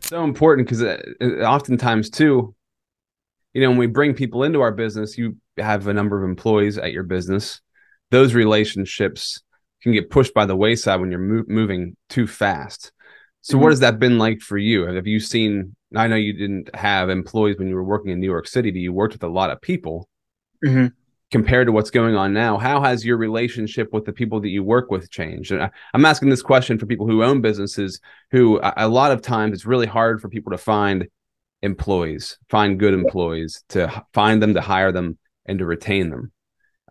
So 0.01 0.23
important 0.23 0.67
because 0.67 0.83
uh, 0.83 0.97
oftentimes, 1.43 2.09
too, 2.09 2.55
you 3.53 3.61
know, 3.61 3.69
when 3.69 3.77
we 3.77 3.87
bring 3.87 4.13
people 4.13 4.43
into 4.43 4.61
our 4.61 4.71
business, 4.71 5.17
you 5.17 5.37
have 5.57 5.87
a 5.87 5.93
number 5.93 6.21
of 6.21 6.29
employees 6.29 6.77
at 6.77 6.91
your 6.91 7.03
business. 7.03 7.61
Those 8.11 8.33
relationships 8.33 9.41
can 9.83 9.91
get 9.93 10.09
pushed 10.09 10.33
by 10.33 10.45
the 10.45 10.55
wayside 10.55 10.99
when 10.99 11.11
you're 11.11 11.19
mo- 11.19 11.45
moving 11.47 11.95
too 12.09 12.25
fast. 12.27 12.91
So, 13.41 13.53
mm-hmm. 13.53 13.63
what 13.63 13.71
has 13.71 13.79
that 13.79 13.99
been 13.99 14.17
like 14.17 14.41
for 14.41 14.57
you? 14.57 14.85
Have 14.85 15.07
you 15.07 15.19
seen? 15.19 15.75
I 15.95 16.07
know 16.07 16.15
you 16.15 16.33
didn't 16.33 16.73
have 16.75 17.09
employees 17.09 17.57
when 17.57 17.67
you 17.67 17.75
were 17.75 17.83
working 17.83 18.11
in 18.11 18.19
New 18.19 18.27
York 18.27 18.47
City, 18.47 18.71
but 18.71 18.79
you 18.79 18.93
worked 18.93 19.13
with 19.13 19.23
a 19.23 19.27
lot 19.27 19.49
of 19.49 19.61
people. 19.61 20.09
Mm-hmm. 20.65 20.87
Compared 21.31 21.67
to 21.67 21.71
what's 21.71 21.91
going 21.91 22.15
on 22.15 22.33
now, 22.33 22.57
how 22.57 22.81
has 22.81 23.05
your 23.05 23.15
relationship 23.15 23.93
with 23.93 24.03
the 24.03 24.11
people 24.11 24.39
that 24.41 24.49
you 24.49 24.63
work 24.63 24.89
with 24.89 25.11
changed? 25.11 25.51
And 25.51 25.61
I, 25.61 25.69
I'm 25.93 26.03
asking 26.03 26.29
this 26.29 26.41
question 26.41 26.79
for 26.79 26.87
people 26.87 27.05
who 27.05 27.23
own 27.23 27.39
businesses, 27.39 27.99
who 28.31 28.59
a, 28.59 28.73
a 28.77 28.87
lot 28.87 29.11
of 29.11 29.21
times 29.21 29.53
it's 29.53 29.65
really 29.65 29.85
hard 29.85 30.21
for 30.21 30.27
people 30.27 30.51
to 30.53 30.57
find 30.57 31.07
employees, 31.61 32.39
find 32.49 32.79
good 32.79 32.95
employees, 32.95 33.63
to 33.69 34.03
find 34.11 34.41
them, 34.41 34.55
to 34.55 34.61
hire 34.61 34.91
them, 34.91 35.19
and 35.45 35.59
to 35.59 35.65
retain 35.65 36.09
them. 36.09 36.31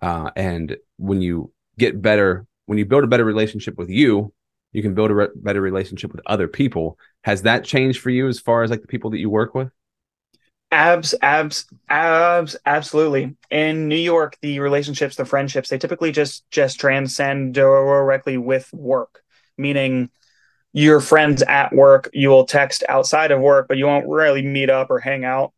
Uh, 0.00 0.31
and 0.37 0.76
when 0.99 1.21
you 1.21 1.52
get 1.78 2.00
better, 2.00 2.47
when 2.67 2.78
you 2.78 2.87
build 2.87 3.05
a 3.05 3.09
better 3.09 3.25
relationship 3.25 3.76
with 3.76 3.90
you, 3.90 4.33
you 4.73 4.83
can 4.83 4.95
build 4.95 5.11
a 5.11 5.15
re- 5.15 5.29
better 5.35 5.61
relationship 5.61 6.13
with 6.13 6.21
other 6.27 6.49
people. 6.49 6.99
Has 7.23 7.43
that 7.43 7.65
changed 7.65 8.01
for 8.01 8.11
you 8.11 8.29
as 8.29 8.41
far 8.41 8.63
as 8.63 8.71
like 8.71 8.83
the 8.83 8.89
people 8.89 9.11
that 9.11 9.19
you 9.19 9.31
work 9.31 9.55
with? 9.55 9.71
Abs, 10.71 11.15
abs, 11.23 11.67
abs, 11.89 12.57
absolutely. 12.67 13.37
In 13.51 13.89
New 13.89 13.97
York, 13.97 14.37
the 14.43 14.61
relationships, 14.61 15.17
the 15.17 15.25
friendships, 15.25 15.71
they 15.71 15.79
typically 15.79 16.13
just 16.13 16.45
just 16.51 16.79
transcend 16.79 17.55
directly 17.55 18.37
with 18.37 18.71
work, 18.75 19.23
meaning 19.57 20.11
your 20.75 21.01
friends 21.01 21.43
at 21.43 21.73
work, 21.73 22.11
you 22.13 22.29
will 22.29 22.45
text 22.45 22.85
outside 22.89 23.31
of 23.31 23.41
work, 23.41 23.67
but 23.69 23.79
you 23.79 23.87
won't 23.87 24.09
really 24.09 24.43
meet 24.43 24.69
up 24.69 24.91
or 24.91 24.99
hang 24.99 25.25
out. 25.25 25.53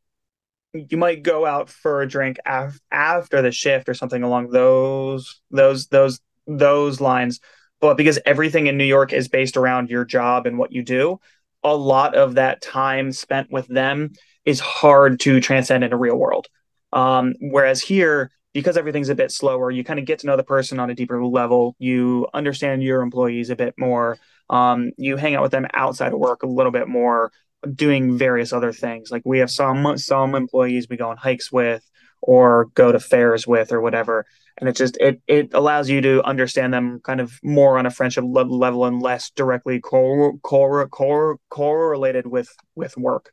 You 0.72 0.96
might 0.96 1.24
go 1.24 1.44
out 1.44 1.68
for 1.68 2.00
a 2.02 2.08
drink 2.08 2.38
af- 2.46 2.80
after 2.92 3.42
the 3.42 3.50
shift 3.50 3.88
or 3.88 3.94
something 3.94 4.22
along 4.22 4.50
those 4.50 5.40
those 5.50 5.88
those 5.88 6.20
those 6.46 7.00
lines. 7.00 7.40
But 7.80 7.96
because 7.96 8.18
everything 8.26 8.66
in 8.66 8.76
New 8.76 8.84
York 8.84 9.12
is 9.12 9.28
based 9.28 9.56
around 9.56 9.90
your 9.90 10.04
job 10.04 10.46
and 10.46 10.58
what 10.58 10.72
you 10.72 10.82
do, 10.82 11.20
a 11.62 11.74
lot 11.74 12.14
of 12.14 12.34
that 12.34 12.62
time 12.62 13.12
spent 13.12 13.50
with 13.50 13.66
them 13.68 14.12
is 14.44 14.60
hard 14.60 15.20
to 15.20 15.40
transcend 15.40 15.84
in 15.84 15.92
a 15.92 15.96
real 15.96 16.16
world. 16.16 16.46
Um, 16.92 17.34
whereas 17.40 17.82
here, 17.82 18.30
because 18.52 18.76
everything's 18.76 19.10
a 19.10 19.14
bit 19.14 19.30
slower, 19.30 19.70
you 19.70 19.84
kind 19.84 19.98
of 19.98 20.06
get 20.06 20.20
to 20.20 20.26
know 20.26 20.36
the 20.36 20.42
person 20.42 20.80
on 20.80 20.90
a 20.90 20.94
deeper 20.94 21.24
level. 21.24 21.76
You 21.78 22.26
understand 22.34 22.82
your 22.82 23.02
employees 23.02 23.50
a 23.50 23.56
bit 23.56 23.74
more. 23.78 24.18
Um, 24.48 24.90
you 24.96 25.16
hang 25.16 25.34
out 25.36 25.42
with 25.42 25.52
them 25.52 25.66
outside 25.72 26.12
of 26.12 26.18
work 26.18 26.42
a 26.42 26.48
little 26.48 26.72
bit 26.72 26.88
more, 26.88 27.30
doing 27.74 28.18
various 28.18 28.52
other 28.52 28.72
things. 28.72 29.10
Like 29.10 29.22
we 29.24 29.38
have 29.38 29.50
some 29.50 29.96
some 29.98 30.34
employees 30.34 30.88
we 30.88 30.96
go 30.96 31.10
on 31.10 31.16
hikes 31.16 31.52
with, 31.52 31.88
or 32.20 32.66
go 32.74 32.90
to 32.90 32.98
fairs 32.98 33.46
with, 33.46 33.70
or 33.70 33.80
whatever. 33.80 34.26
And 34.60 34.68
it 34.68 34.76
just 34.76 34.96
it 34.98 35.20
it 35.26 35.54
allows 35.54 35.88
you 35.88 36.00
to 36.02 36.22
understand 36.22 36.72
them 36.72 37.00
kind 37.02 37.20
of 37.20 37.32
more 37.42 37.78
on 37.78 37.86
a 37.86 37.90
friendship 37.90 38.24
level 38.26 38.84
and 38.84 39.02
less 39.02 39.30
directly 39.30 39.80
core 39.80 40.36
core 40.38 40.86
core 40.88 41.38
correlated 41.48 42.26
with 42.26 42.54
with 42.74 42.96
work. 42.96 43.32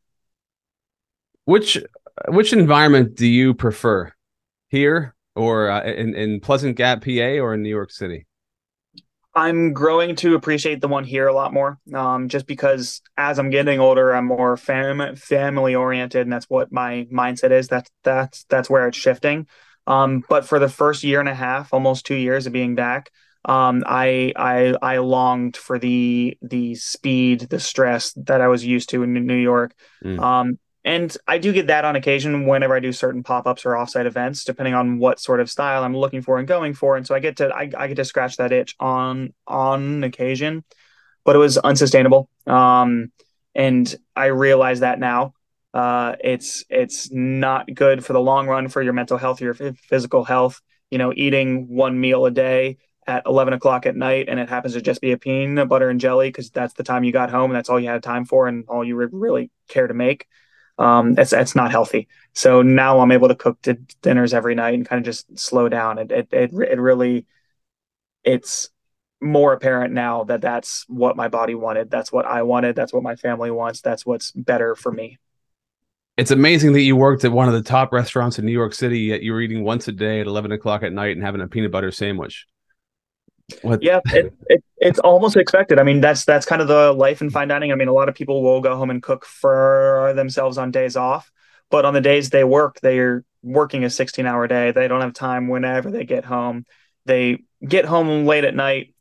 Which 1.46 1.78
which 2.30 2.54
environment 2.54 3.16
do 3.16 3.28
you 3.28 3.54
prefer, 3.54 4.14
here 4.70 5.16
or 5.36 5.70
uh, 5.70 5.84
in 5.84 6.16
in 6.16 6.40
Pleasant 6.40 6.76
Gap, 6.76 7.04
PA, 7.04 7.40
or 7.40 7.54
in 7.54 7.62
New 7.62 7.70
York 7.70 7.92
City? 7.92 8.26
I'm 9.38 9.72
growing 9.72 10.16
to 10.18 10.34
appreciate 10.34 10.82
the 10.82 10.88
one 10.88 11.04
here 11.04 11.28
a 11.28 11.34
lot 11.34 11.54
more. 11.54 11.78
Um, 11.94 12.28
just 12.28 12.48
because 12.48 13.02
as 13.18 13.38
I'm 13.38 13.52
getting 13.52 13.80
older, 13.80 14.16
I'm 14.16 14.26
more 14.26 14.58
fam- 14.58 15.16
family 15.16 15.76
oriented, 15.76 16.22
and 16.22 16.34
that's 16.34 16.50
what 16.50 16.72
my 16.72 17.08
mindset 17.14 17.52
is. 17.52 17.68
That's 17.68 17.90
that's 18.04 18.46
that's 18.46 18.70
where 18.70 18.88
it's 18.88 18.98
shifting. 18.98 19.48
Um, 19.88 20.24
but 20.30 20.46
for 20.46 20.60
the 20.60 20.70
first 20.70 21.04
year 21.04 21.20
and 21.20 21.30
a 21.30 21.34
half, 21.34 21.74
almost 21.74 22.06
two 22.06 22.16
years 22.16 22.46
of 22.46 22.54
being 22.54 22.76
back, 22.76 23.10
um, 23.46 23.84
I 23.88 24.34
I 24.36 24.76
I 24.82 24.98
longed 24.98 25.56
for 25.56 25.80
the 25.80 26.38
the 26.42 26.76
speed, 26.76 27.42
the 27.50 27.60
stress 27.60 28.12
that 28.14 28.42
I 28.42 28.50
was 28.50 28.66
used 28.66 28.90
to 28.90 29.04
in 29.04 29.14
New 29.14 29.36
York. 29.36 29.74
Mm. 30.04 30.20
Um, 30.20 30.60
and 30.84 31.16
I 31.28 31.38
do 31.38 31.52
get 31.52 31.68
that 31.68 31.84
on 31.86 31.96
occasion 31.96 32.46
whenever 32.46 32.74
I 32.76 32.80
do 32.80 32.94
certain 32.94 33.22
pop-ups 33.22 33.66
or 33.66 33.72
offsite 33.72 34.06
events, 34.06 34.46
depending 34.46 34.74
on 34.74 35.00
what 35.00 35.20
sort 35.20 35.42
of 35.42 35.50
style 35.50 35.84
I'm 35.84 35.96
looking 35.96 36.22
for 36.22 36.38
and 36.38 36.48
going 36.48 36.74
for. 36.74 36.96
And 36.96 37.06
so 37.06 37.16
I 37.16 37.20
get 37.20 37.38
to 37.38 37.54
I, 37.54 37.70
I 37.78 37.88
get 37.88 37.96
to 37.96 38.06
scratch 38.06 38.38
that 38.38 38.52
itch 38.52 38.76
on 38.80 39.34
on 39.48 40.04
occasion, 40.04 40.64
but 41.24 41.36
it 41.36 41.40
was 41.40 41.58
unsustainable. 41.58 42.30
Um, 42.46 43.12
and 43.56 43.94
I 44.16 44.28
realize 44.28 44.82
that 44.82 45.00
now. 45.00 45.34
Uh, 45.78 46.16
it's 46.24 46.66
it's 46.70 47.12
not 47.12 47.72
good 47.74 48.04
for 48.04 48.14
the 48.14 48.20
long 48.20 48.48
run 48.48 48.68
for 48.68 48.82
your 48.82 48.94
mental 48.94 49.18
health, 49.18 49.42
your 49.42 49.54
physical 49.54 50.24
health. 50.24 50.60
You 50.90 50.98
know, 50.98 51.14
eating 51.16 51.68
one 51.68 52.00
meal 52.00 52.26
a 52.26 52.32
day 52.32 52.78
at 53.06 53.24
11 53.26 53.54
o'clock 53.54 53.86
at 53.86 53.96
night 53.96 54.28
and 54.28 54.40
it 54.40 54.50
happens 54.50 54.74
to 54.74 54.82
just 54.82 55.02
be 55.02 55.12
a 55.12 55.18
peanut 55.18 55.70
butter 55.70 55.90
and 55.90 56.00
jelly 56.00 56.30
because 56.30 56.50
that's 56.50 56.74
the 56.74 56.84
time 56.84 57.04
you 57.04 57.12
got 57.12 57.30
home 57.30 57.52
and 57.52 57.56
that's 57.56 57.70
all 57.70 57.80
you 57.80 57.88
had 57.88 58.04
time 58.04 58.26
for 58.26 58.48
and 58.48 58.66
all 58.68 58.84
you 58.84 58.96
really 58.96 59.52
care 59.70 59.88
to 59.88 59.94
make 59.94 60.28
um, 60.78 61.14
that's 61.14 61.32
that's 61.32 61.56
not 61.56 61.72
healthy. 61.72 62.08
So 62.34 62.62
now 62.62 63.00
I'm 63.00 63.12
able 63.12 63.30
to 63.30 63.36
cook 63.36 63.60
dinners 64.02 64.34
every 64.34 64.56
night 64.56 64.76
and 64.76 64.88
kind 64.88 65.00
of 65.00 65.06
just 65.06 65.38
slow 65.38 65.70
down. 65.70 65.98
It 65.98 66.12
it 66.12 66.28
it, 66.32 66.52
it 66.54 66.80
really 66.80 67.26
it's 68.24 68.70
more 69.22 69.54
apparent 69.54 69.94
now 69.94 70.24
that 70.26 70.42
that's 70.42 70.86
what 70.88 71.16
my 71.16 71.28
body 71.28 71.56
wanted. 71.56 71.90
That's 71.90 72.12
what 72.12 72.26
I 72.26 72.44
wanted. 72.44 72.76
That's 72.76 72.94
what 72.94 73.04
my 73.04 73.16
family 73.16 73.52
wants. 73.52 73.82
That's 73.82 74.06
what's 74.06 74.32
better 74.32 74.76
for 74.76 74.92
me. 74.92 75.18
It's 76.18 76.32
amazing 76.32 76.74
that 76.74 76.82
you 76.82 76.96
worked 76.96 77.24
at 77.26 77.32
one 77.32 77.48
of 77.48 77.54
the 77.54 77.62
top 77.62 77.94
restaurants 77.94 78.40
in 78.40 78.46
New 78.46 78.52
York 78.52 78.74
City, 78.74 79.02
yet 79.02 79.22
you 79.22 79.34
were 79.34 79.42
eating 79.42 79.64
once 79.64 79.88
a 79.88 79.92
day 79.92 80.20
at 80.20 80.26
11 80.26 80.52
o'clock 80.52 80.82
at 80.82 80.92
night 80.92 81.16
and 81.16 81.24
having 81.24 81.42
a 81.42 81.48
peanut 81.48 81.72
butter 81.72 81.92
sandwich. 81.92 82.48
What? 83.62 83.82
Yeah, 83.82 84.00
it, 84.08 84.34
it, 84.48 84.64
it's 84.78 85.00
almost 85.00 85.38
expected. 85.38 85.80
I 85.80 85.84
mean, 85.84 86.02
that's 86.02 86.26
that's 86.26 86.46
kind 86.46 86.62
of 86.62 86.68
the 86.68 86.92
life 86.92 87.22
in 87.22 87.30
fine 87.30 87.48
dining. 87.48 87.72
I 87.72 87.76
mean, 87.76 87.88
a 87.88 87.94
lot 87.94 88.10
of 88.10 88.16
people 88.16 88.42
will 88.42 88.62
go 88.62 88.76
home 88.76 88.90
and 88.90 89.02
cook 89.02 89.26
for 89.26 90.12
themselves 90.16 90.58
on 90.58 90.72
days 90.72 90.98
off, 90.98 91.32
but 91.70 91.86
on 91.86 91.94
the 91.94 92.02
days 92.02 92.30
they 92.30 92.44
work, 92.44 92.80
they're 92.82 93.24
working 93.44 93.84
a 93.86 93.90
16 93.90 94.26
hour 94.26 94.48
day. 94.48 94.72
They 94.72 94.88
don't 94.88 95.02
have 95.02 95.14
time 95.14 95.48
whenever 95.48 95.92
they 95.92 96.04
get 96.04 96.26
home. 96.26 96.66
They 97.06 97.44
get 97.66 97.86
home 97.86 98.26
late 98.26 98.44
at 98.44 98.56
night, 98.56 98.94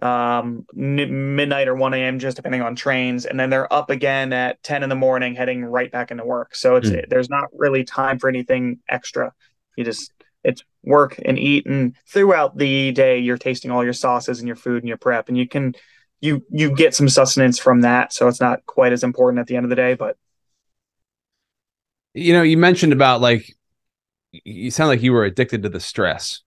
um, 0.00 0.64
n- 0.76 1.36
midnight 1.36 1.68
or 1.68 1.74
1 1.74 1.94
a.m., 1.94 2.18
just 2.18 2.36
depending 2.36 2.62
on 2.62 2.74
trains, 2.74 3.26
and 3.26 3.38
then 3.38 3.50
they're 3.50 3.72
up 3.72 3.90
again 3.90 4.32
at 4.32 4.62
10 4.62 4.82
in 4.82 4.88
the 4.88 4.94
morning, 4.94 5.34
heading 5.34 5.64
right 5.64 5.92
back 5.92 6.10
into 6.10 6.24
work. 6.24 6.54
So 6.54 6.76
it's 6.76 6.88
mm. 6.88 7.08
there's 7.08 7.28
not 7.28 7.48
really 7.52 7.84
time 7.84 8.18
for 8.18 8.28
anything 8.28 8.78
extra. 8.88 9.32
You 9.76 9.84
just 9.84 10.12
it's 10.44 10.62
work 10.82 11.20
and 11.24 11.38
eat 11.38 11.66
and 11.66 11.94
throughout 12.06 12.56
the 12.58 12.90
day 12.92 13.18
you're 13.18 13.38
tasting 13.38 13.70
all 13.70 13.84
your 13.84 13.92
sauces 13.92 14.40
and 14.40 14.48
your 14.48 14.56
food 14.56 14.82
and 14.82 14.88
your 14.88 14.96
prep 14.96 15.28
and 15.28 15.38
you 15.38 15.46
can 15.46 15.74
you 16.20 16.44
you 16.50 16.74
get 16.74 16.94
some 16.94 17.08
sustenance 17.08 17.58
from 17.58 17.82
that 17.82 18.12
so 18.12 18.26
it's 18.26 18.40
not 18.40 18.64
quite 18.66 18.92
as 18.92 19.04
important 19.04 19.40
at 19.40 19.46
the 19.46 19.56
end 19.56 19.64
of 19.64 19.70
the 19.70 19.76
day 19.76 19.94
but 19.94 20.16
you 22.14 22.32
know 22.32 22.42
you 22.42 22.56
mentioned 22.56 22.92
about 22.92 23.20
like 23.20 23.54
you 24.32 24.70
sound 24.70 24.88
like 24.88 25.02
you 25.02 25.12
were 25.12 25.24
addicted 25.24 25.62
to 25.62 25.68
the 25.68 25.80
stress 25.80 26.40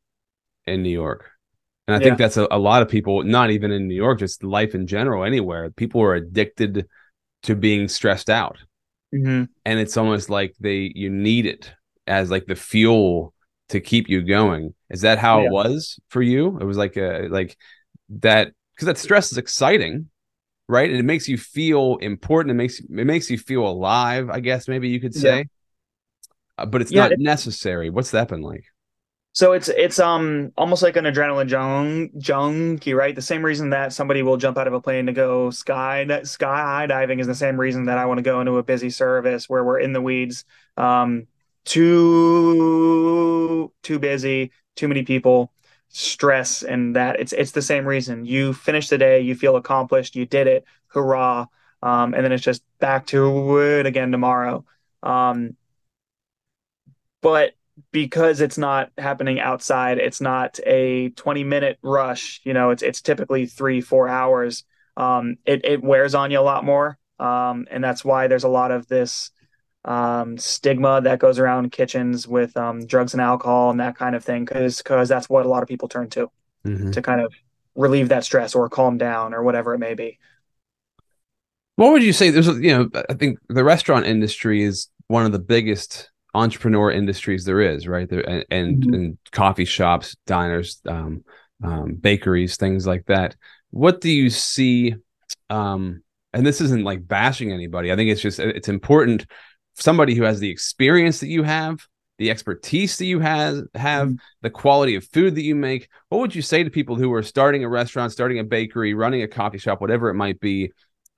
in 0.66 0.84
new 0.84 0.90
york 0.90 1.32
and 1.88 1.96
i 1.96 2.00
yeah. 2.00 2.04
think 2.04 2.18
that's 2.18 2.38
a, 2.38 2.48
a 2.52 2.60
lot 2.60 2.82
of 2.82 2.90
people 2.90 3.24
not 3.24 3.50
even 3.52 3.72
in 3.72 3.88
new 3.88 3.96
york 3.96 4.20
just 4.20 4.44
life 4.44 4.76
in 4.76 4.88
general 4.88 5.24
anywhere 5.24 5.70
people 5.72 6.02
are 6.02 6.16
addicted 6.16 6.88
to 7.44 7.56
being 7.56 7.88
stressed 7.88 8.30
out 8.30 8.58
mm-hmm. 9.14 9.44
and 9.66 9.80
it's 9.80 9.98
almost 9.98 10.30
like 10.30 10.54
they 10.60 10.92
you 10.96 11.10
need 11.10 11.46
it 11.46 11.74
as 12.08 12.30
like 12.30 12.46
the 12.46 12.56
fuel 12.56 13.34
to 13.70 13.80
keep 13.80 14.10
you 14.10 14.22
going. 14.22 14.74
Is 14.90 15.02
that 15.02 15.18
how 15.18 15.40
yeah. 15.40 15.48
it 15.48 15.52
was 15.52 16.00
for 16.10 16.22
you? 16.22 16.58
It 16.60 16.66
was 16.66 16.78
like 16.78 16.98
a 16.98 17.28
like 17.30 17.58
that 18.22 18.52
because 18.74 18.86
that 18.88 18.98
stress 18.98 19.32
is 19.32 19.38
exciting, 19.38 20.10
right? 20.68 20.90
And 20.90 21.00
it 21.00 21.04
makes 21.04 21.28
you 21.28 21.38
feel 21.38 21.98
important. 21.98 22.52
It 22.52 22.56
makes 22.56 22.80
it 22.80 22.90
makes 22.90 23.30
you 23.30 23.38
feel 23.38 23.68
alive. 23.68 24.30
I 24.30 24.40
guess 24.40 24.68
maybe 24.68 24.90
you 24.90 25.00
could 25.00 25.16
say, 25.16 25.38
yeah. 25.38 25.44
uh, 26.60 26.66
but 26.66 26.82
it's 26.82 26.92
yeah, 26.92 27.04
not 27.04 27.12
it, 27.14 27.20
necessary. 27.20 27.90
What's 27.90 28.12
that 28.12 28.28
been 28.28 28.42
like? 28.42 28.66
So 29.36 29.52
it's 29.52 29.68
it's 29.68 30.00
um 30.00 30.54
almost 30.58 30.82
like 30.82 30.96
an 30.96 31.04
adrenaline 31.04 31.48
junk, 31.48 32.18
junkie, 32.18 32.94
right? 32.94 33.14
The 33.14 33.22
same 33.22 33.44
reason 33.44 33.72
that 33.72 33.92
somebody 33.92 34.24
will 34.24 34.38
jump 34.38 34.58
out 34.58 34.66
of 34.66 34.74
a 34.74 34.80
plane 34.80 35.08
to 35.08 35.12
go 35.12 35.50
sky 35.50 36.06
skydiving 36.08 37.20
is 37.20 37.28
the 37.28 37.36
same 37.36 37.60
reason 37.60 37.84
that 37.86 37.98
I 37.98 38.06
want 38.06 38.20
to 38.20 38.22
go 38.24 38.40
into 38.40 38.58
a 38.58 38.64
busy 38.64 38.90
service 38.90 39.50
where 39.50 39.66
we're 39.66 39.80
in 39.80 39.92
the 39.92 40.02
weeds. 40.02 40.46
Um, 40.78 41.28
too 41.66 42.54
too 43.84 44.00
busy, 44.00 44.52
too 44.78 44.88
many 44.88 45.04
people, 45.04 45.52
stress, 45.90 46.64
and 46.64 46.96
that 46.96 47.20
it's 47.20 47.34
it's 47.34 47.52
the 47.52 47.62
same 47.62 47.86
reason. 47.86 48.26
You 48.26 48.54
finish 48.54 48.88
the 48.88 48.98
day, 48.98 49.20
you 49.20 49.36
feel 49.36 49.58
accomplished, 49.58 50.16
you 50.16 50.26
did 50.26 50.48
it, 50.48 50.64
hurrah, 50.88 51.48
um, 51.82 52.14
and 52.14 52.24
then 52.24 52.32
it's 52.32 52.44
just 52.44 52.64
back 52.80 53.06
to 53.08 53.60
it 53.60 53.86
again 53.86 54.14
tomorrow. 54.14 54.64
Um, 55.04 55.58
but 57.22 57.54
because 57.96 58.42
it's 58.42 58.58
not 58.58 58.92
happening 58.98 59.40
outside, 59.40 60.00
it's 60.00 60.20
not 60.20 60.60
a 60.66 61.10
20 61.12 61.46
minute 61.46 61.80
rush. 61.82 62.42
You 62.44 62.54
know, 62.54 62.72
it's 62.72 62.84
it's 62.84 63.02
typically 63.02 63.46
three 63.46 63.80
four 63.80 64.10
hours. 64.10 64.66
Um, 64.98 65.38
it 65.46 65.64
it 65.64 65.82
wears 65.82 66.14
on 66.14 66.30
you 66.30 66.40
a 66.40 66.42
lot 66.42 66.66
more, 66.66 66.98
um, 67.20 67.68
and 67.72 67.82
that's 67.82 68.04
why 68.04 68.28
there's 68.28 68.44
a 68.44 68.50
lot 68.50 68.72
of 68.72 68.88
this 68.88 69.32
um, 69.86 70.38
stigma 70.38 71.00
that 71.04 71.20
goes 71.20 71.40
around 71.40 71.72
kitchens 71.72 72.28
with 72.28 72.58
um, 72.58 72.86
drugs 72.86 73.14
and 73.14 73.22
alcohol 73.22 73.70
and 73.72 73.80
that 73.80 73.96
kind 73.96 74.14
of 74.14 74.26
thing, 74.26 74.44
because 74.44 74.80
because 74.80 75.08
that's 75.08 75.30
what 75.30 75.46
a 75.46 75.50
lot 75.50 75.64
of 75.64 75.70
people 75.70 75.88
turn 75.88 76.10
to 76.10 76.30
mm-hmm. 76.66 76.92
to 76.92 77.02
kind 77.02 77.22
of 77.22 77.34
relieve 77.76 78.10
that 78.10 78.26
stress 78.26 78.56
or 78.56 78.68
calm 78.68 78.98
down 78.98 79.34
or 79.34 79.42
whatever 79.42 79.74
it 79.74 79.80
may 79.80 79.94
be. 79.94 80.20
What 81.78 81.94
would 81.94 82.04
you 82.04 82.12
say? 82.12 82.30
There's, 82.30 82.48
you 82.48 82.78
know, 82.78 82.90
I 83.10 83.14
think 83.14 83.40
the 83.48 83.64
restaurant 83.64 84.06
industry 84.06 84.64
is 84.64 84.90
one 85.08 85.26
of 85.26 85.32
the 85.32 85.40
biggest 85.40 86.10
entrepreneur 86.36 86.92
industries 86.92 87.46
there 87.46 87.62
is, 87.62 87.88
right? 87.88 88.10
There 88.10 88.28
and 88.28 88.46
and, 88.52 88.84
mm-hmm. 88.84 88.94
and 88.94 89.18
coffee 89.32 89.66
shops, 89.66 90.16
diners, 90.28 90.82
um, 90.88 91.24
um, 91.64 91.96
bakeries, 91.96 92.58
things 92.58 92.86
like 92.86 93.06
that. 93.08 93.36
What 93.72 94.02
do 94.02 94.10
you 94.10 94.30
see? 94.30 94.96
Um, 95.50 96.04
and 96.34 96.46
this 96.46 96.62
isn't 96.62 96.84
like 96.84 97.08
bashing 97.08 97.52
anybody. 97.52 97.92
I 97.92 97.96
think 97.96 98.10
it's 98.10 98.22
just 98.22 98.40
it's 98.40 98.70
important. 98.70 99.26
Somebody 99.76 100.16
who 100.16 100.24
has 100.24 100.40
the 100.40 100.50
experience 100.50 101.20
that 101.20 101.28
you 101.28 101.44
have, 101.44 101.80
the 102.18 102.30
expertise 102.30 102.98
that 102.98 103.06
you 103.06 103.20
have, 103.20 103.64
have 103.74 104.10
mm-hmm. 104.10 104.18
the 104.42 104.50
quality 104.50 104.96
of 104.96 105.06
food 105.06 105.36
that 105.36 105.44
you 105.44 105.56
make. 105.56 105.90
What 106.10 106.20
would 106.20 106.36
you 106.36 106.42
say 106.42 106.64
to 106.64 106.70
people 106.70 106.96
who 106.96 107.14
are 107.14 107.24
starting 107.24 107.64
a 107.64 107.70
restaurant, 107.70 108.12
starting 108.12 108.40
a 108.40 108.44
bakery, 108.44 108.94
running 108.94 109.24
a 109.24 109.28
coffee 109.28 109.58
shop, 109.58 109.82
whatever 109.82 110.10
it 110.10 110.16
might 110.16 110.40
be? 110.40 110.72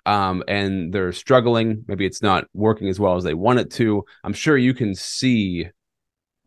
Um, 0.07 0.41
and 0.47 0.93
they're 0.93 1.11
struggling. 1.11 1.83
Maybe 1.87 2.05
it's 2.05 2.21
not 2.21 2.45
working 2.53 2.87
as 2.87 2.99
well 2.99 3.17
as 3.17 3.25
they 3.25 3.33
want 3.33 3.59
it 3.59 3.69
to. 3.71 4.05
I'm 4.23 4.33
sure 4.33 4.57
you 4.57 4.73
can 4.73 4.95
see 4.95 5.67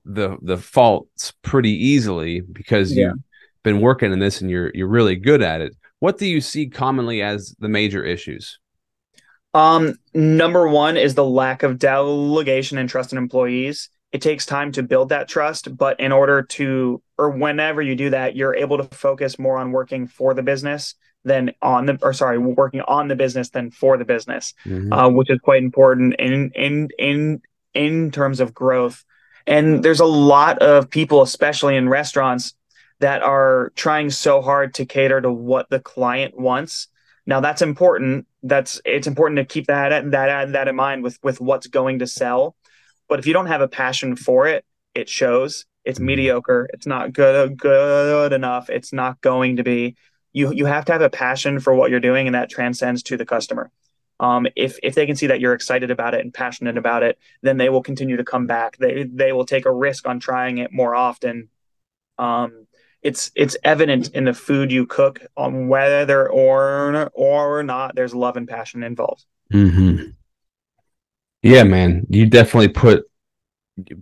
the 0.06 0.38
the 0.40 0.56
faults 0.56 1.34
pretty 1.42 1.72
easily 1.72 2.40
because 2.40 2.90
yeah. 2.90 3.08
you've 3.08 3.18
been 3.62 3.80
working 3.82 4.12
in 4.12 4.18
this 4.18 4.40
and 4.40 4.50
you're 4.50 4.72
you're 4.74 4.88
really 4.88 5.14
good 5.14 5.42
at 5.42 5.60
it. 5.60 5.76
What 5.98 6.16
do 6.16 6.26
you 6.26 6.40
see 6.40 6.68
commonly 6.68 7.20
as 7.20 7.54
the 7.58 7.68
major 7.68 8.02
issues? 8.02 8.58
Um, 9.52 9.96
number 10.14 10.66
one 10.66 10.96
is 10.96 11.14
the 11.14 11.24
lack 11.24 11.62
of 11.62 11.78
delegation 11.78 12.78
and 12.78 12.88
trust 12.88 13.12
in 13.12 13.18
employees. 13.18 13.90
It 14.10 14.22
takes 14.22 14.46
time 14.46 14.72
to 14.72 14.82
build 14.82 15.10
that 15.10 15.28
trust, 15.28 15.76
but 15.76 16.00
in 16.00 16.12
order 16.12 16.42
to, 16.42 17.02
or 17.18 17.30
whenever 17.30 17.82
you 17.82 17.94
do 17.94 18.10
that, 18.10 18.34
you're 18.34 18.54
able 18.54 18.78
to 18.78 18.84
focus 18.84 19.38
more 19.38 19.58
on 19.58 19.70
working 19.70 20.06
for 20.06 20.34
the 20.34 20.42
business 20.42 20.94
than 21.24 21.52
on 21.60 21.86
the 21.86 21.98
or 22.02 22.12
sorry 22.12 22.38
working 22.38 22.80
on 22.82 23.08
the 23.08 23.16
business 23.16 23.50
than 23.50 23.70
for 23.70 23.98
the 23.98 24.04
business 24.04 24.54
mm-hmm. 24.64 24.92
uh, 24.92 25.08
which 25.08 25.30
is 25.30 25.38
quite 25.40 25.62
important 25.62 26.14
in 26.18 26.50
in 26.54 26.88
in 26.98 27.42
in 27.74 28.10
terms 28.10 28.40
of 28.40 28.54
growth. 28.54 29.04
And 29.46 29.82
there's 29.82 30.00
a 30.00 30.06
lot 30.06 30.58
of 30.58 30.90
people 30.90 31.22
especially 31.22 31.76
in 31.76 31.88
restaurants 31.88 32.54
that 33.00 33.22
are 33.22 33.72
trying 33.74 34.10
so 34.10 34.42
hard 34.42 34.74
to 34.74 34.84
cater 34.86 35.20
to 35.20 35.32
what 35.32 35.70
the 35.70 35.80
client 35.80 36.38
wants. 36.38 36.88
Now 37.26 37.40
that's 37.40 37.62
important. 37.62 38.26
That's 38.42 38.80
it's 38.84 39.06
important 39.06 39.38
to 39.38 39.44
keep 39.44 39.66
that 39.66 40.10
that 40.10 40.52
that 40.52 40.68
in 40.68 40.76
mind 40.76 41.02
with 41.02 41.18
with 41.22 41.40
what's 41.40 41.66
going 41.66 42.00
to 42.00 42.06
sell. 42.06 42.56
But 43.08 43.18
if 43.18 43.26
you 43.26 43.32
don't 43.32 43.46
have 43.46 43.60
a 43.60 43.68
passion 43.68 44.16
for 44.16 44.46
it 44.46 44.64
it 44.94 45.08
shows. 45.08 45.66
It's 45.84 45.98
mm-hmm. 45.98 46.06
mediocre. 46.06 46.68
It's 46.72 46.86
not 46.86 47.12
good 47.12 47.56
good 47.56 48.32
enough. 48.32 48.68
It's 48.68 48.92
not 48.92 49.20
going 49.20 49.56
to 49.56 49.62
be 49.62 49.96
you 50.32 50.52
you 50.52 50.66
have 50.66 50.84
to 50.86 50.92
have 50.92 51.02
a 51.02 51.10
passion 51.10 51.60
for 51.60 51.74
what 51.74 51.90
you're 51.90 52.00
doing 52.00 52.26
and 52.26 52.34
that 52.34 52.50
transcends 52.50 53.02
to 53.04 53.16
the 53.16 53.26
customer. 53.26 53.70
Um, 54.18 54.46
if 54.54 54.78
if 54.82 54.94
they 54.94 55.06
can 55.06 55.16
see 55.16 55.28
that 55.28 55.40
you're 55.40 55.54
excited 55.54 55.90
about 55.90 56.14
it 56.14 56.20
and 56.20 56.32
passionate 56.32 56.76
about 56.76 57.02
it 57.02 57.18
then 57.42 57.56
they 57.56 57.68
will 57.68 57.82
continue 57.82 58.16
to 58.16 58.24
come 58.24 58.46
back. 58.46 58.76
They 58.76 59.04
they 59.04 59.32
will 59.32 59.46
take 59.46 59.66
a 59.66 59.72
risk 59.72 60.06
on 60.06 60.20
trying 60.20 60.58
it 60.58 60.72
more 60.72 60.94
often. 60.94 61.48
Um, 62.18 62.66
it's 63.02 63.30
it's 63.34 63.56
evident 63.64 64.10
in 64.14 64.24
the 64.24 64.34
food 64.34 64.70
you 64.70 64.86
cook 64.86 65.20
on 65.36 65.68
whether 65.68 66.28
or 66.28 67.10
or 67.14 67.62
not 67.62 67.94
there's 67.94 68.14
love 68.14 68.36
and 68.36 68.46
passion 68.46 68.82
involved. 68.82 69.24
Mm-hmm. 69.52 70.10
yeah 71.42 71.64
man. 71.64 72.06
You 72.08 72.26
definitely 72.26 72.68
put 72.68 73.09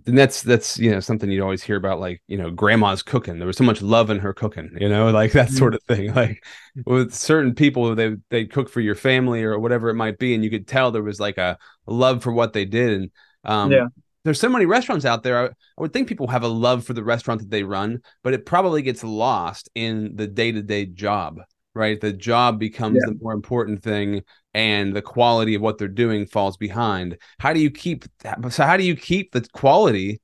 and 0.05 0.17
that's 0.17 0.41
that's 0.41 0.77
you 0.79 0.91
know 0.91 0.99
something 0.99 1.29
you'd 1.29 1.41
always 1.41 1.63
hear 1.63 1.75
about 1.75 1.99
like 1.99 2.21
you 2.27 2.37
know 2.37 2.49
grandma's 2.51 3.03
cooking. 3.03 3.37
There 3.37 3.47
was 3.47 3.57
so 3.57 3.63
much 3.63 3.81
love 3.81 4.09
in 4.09 4.19
her 4.19 4.33
cooking 4.33 4.75
you 4.79 4.89
know 4.89 5.11
like 5.11 5.31
that 5.33 5.49
sort 5.49 5.75
of 5.75 5.83
thing. 5.83 6.13
Like 6.13 6.43
with 6.85 7.13
certain 7.13 7.55
people 7.55 7.95
they 7.95 8.15
they 8.29 8.45
cook 8.45 8.69
for 8.69 8.81
your 8.81 8.95
family 8.95 9.43
or 9.43 9.59
whatever 9.59 9.89
it 9.89 9.95
might 9.95 10.17
be 10.17 10.33
and 10.33 10.43
you 10.43 10.49
could 10.49 10.67
tell 10.67 10.91
there 10.91 11.03
was 11.03 11.19
like 11.19 11.37
a, 11.37 11.57
love 11.87 12.21
for 12.23 12.31
what 12.31 12.53
they 12.53 12.65
did. 12.65 13.01
And 13.01 13.11
um 13.43 13.71
yeah. 13.71 13.87
there's 14.23 14.39
so 14.39 14.49
many 14.49 14.65
restaurants 14.65 15.05
out 15.05 15.23
there. 15.23 15.39
I, 15.39 15.45
I 15.47 15.51
would 15.77 15.93
think 15.93 16.07
people 16.07 16.27
have 16.27 16.43
a 16.43 16.47
love 16.47 16.85
for 16.85 16.93
the 16.93 17.03
restaurant 17.03 17.41
that 17.41 17.49
they 17.49 17.63
run 17.63 18.01
but 18.23 18.33
it 18.33 18.45
probably 18.45 18.81
gets 18.81 19.03
lost 19.03 19.69
in 19.75 20.15
the 20.15 20.27
day-to-day 20.27 20.85
job 20.87 21.39
right? 21.75 21.99
The 21.99 22.13
job 22.13 22.59
becomes 22.59 22.95
yeah. 22.95 23.13
the 23.13 23.19
more 23.21 23.33
important 23.33 23.83
thing 23.83 24.23
and 24.53 24.95
the 24.95 25.01
quality 25.01 25.55
of 25.55 25.61
what 25.61 25.77
they're 25.77 25.87
doing 25.87 26.25
falls 26.25 26.57
behind. 26.57 27.17
How 27.39 27.53
do 27.53 27.59
you 27.59 27.71
keep 27.71 28.05
so 28.49 28.63
how 28.63 28.77
do 28.77 28.83
you 28.83 28.95
keep 28.95 29.31
the 29.31 29.45
quality 29.53 30.21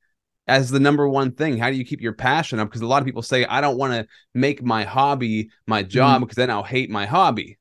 as 0.48 0.70
the 0.70 0.80
number 0.80 1.08
one 1.08 1.32
thing? 1.32 1.58
How 1.58 1.70
do 1.70 1.76
you 1.76 1.86
keep 1.86 2.02
your 2.02 2.14
passion 2.14 2.60
up? 2.60 2.70
Because 2.70 2.82
a 2.82 2.88
lot 2.88 3.02
of 3.02 3.06
people 3.06 3.22
say 3.22 3.46
i 3.46 3.62
don't 3.62 3.78
want 3.78 3.94
to 3.94 4.08
make 4.34 4.64
my 4.64 4.84
hobby 4.84 5.50
my 5.68 5.84
job 5.84 6.22
because 6.22 6.34
mm-hmm. 6.36 6.42
then 6.42 6.52
i'll 6.52 6.64
hate 6.64 6.90
my 6.90 7.06
hobby. 7.06 7.58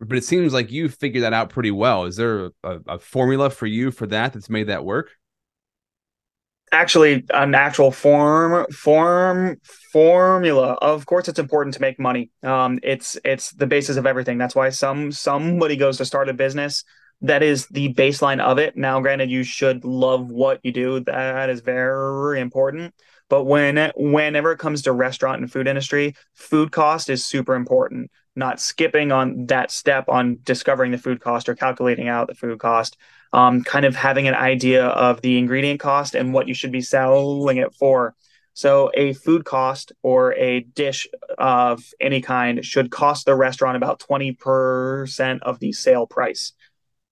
But 0.00 0.18
it 0.18 0.24
seems 0.24 0.52
like 0.52 0.70
you 0.70 0.90
figured 0.90 1.24
that 1.24 1.32
out 1.32 1.48
pretty 1.48 1.70
well. 1.70 2.04
Is 2.04 2.16
there 2.16 2.50
a, 2.62 2.80
a 2.86 2.98
formula 2.98 3.48
for 3.48 3.66
you 3.66 3.90
for 3.90 4.06
that 4.08 4.34
that's 4.34 4.50
made 4.50 4.68
that 4.68 4.84
work? 4.84 5.10
Actually 6.70 7.24
an 7.32 7.54
actual 7.54 7.90
form 7.90 8.66
form 8.70 9.58
formula. 9.96 10.72
Of 10.82 11.06
course 11.06 11.26
it's 11.26 11.38
important 11.38 11.72
to 11.76 11.80
make 11.80 11.98
money. 11.98 12.30
Um, 12.42 12.78
it's 12.82 13.16
it's 13.24 13.52
the 13.52 13.66
basis 13.66 13.96
of 13.96 14.04
everything. 14.04 14.36
That's 14.36 14.54
why 14.54 14.68
some 14.68 15.10
somebody 15.10 15.74
goes 15.74 15.96
to 15.96 16.04
start 16.04 16.28
a 16.28 16.34
business 16.34 16.84
that 17.22 17.42
is 17.42 17.66
the 17.68 17.94
baseline 17.94 18.40
of 18.40 18.58
it. 18.58 18.76
Now 18.76 19.00
granted 19.00 19.30
you 19.30 19.42
should 19.42 19.86
love 19.86 20.28
what 20.28 20.60
you 20.62 20.70
do. 20.70 21.00
That 21.00 21.48
is 21.48 21.62
very 21.62 22.42
important. 22.42 22.92
But 23.30 23.44
when 23.44 23.90
whenever 23.96 24.52
it 24.52 24.58
comes 24.58 24.82
to 24.82 24.92
restaurant 24.92 25.40
and 25.40 25.50
food 25.50 25.66
industry 25.66 26.14
food 26.34 26.72
cost 26.72 27.08
is 27.08 27.24
super 27.24 27.54
important. 27.54 28.10
Not 28.34 28.60
skipping 28.60 29.12
on 29.12 29.46
that 29.46 29.70
step 29.70 30.10
on 30.10 30.40
discovering 30.42 30.92
the 30.92 30.98
food 30.98 31.22
cost 31.22 31.48
or 31.48 31.54
calculating 31.54 32.06
out 32.06 32.28
the 32.28 32.34
food 32.34 32.58
cost. 32.58 32.98
Um, 33.32 33.64
kind 33.64 33.86
of 33.86 33.96
having 33.96 34.28
an 34.28 34.34
idea 34.34 34.84
of 34.84 35.22
the 35.22 35.38
ingredient 35.38 35.80
cost 35.80 36.14
and 36.14 36.34
what 36.34 36.48
you 36.48 36.52
should 36.54 36.70
be 36.70 36.82
selling 36.82 37.56
it 37.56 37.74
for. 37.74 38.14
So, 38.56 38.90
a 38.94 39.12
food 39.12 39.44
cost 39.44 39.92
or 40.02 40.32
a 40.32 40.60
dish 40.60 41.06
of 41.36 41.84
any 42.00 42.22
kind 42.22 42.64
should 42.64 42.90
cost 42.90 43.26
the 43.26 43.34
restaurant 43.34 43.76
about 43.76 44.00
20% 44.00 45.42
of 45.42 45.58
the 45.58 45.72
sale 45.72 46.06
price. 46.06 46.54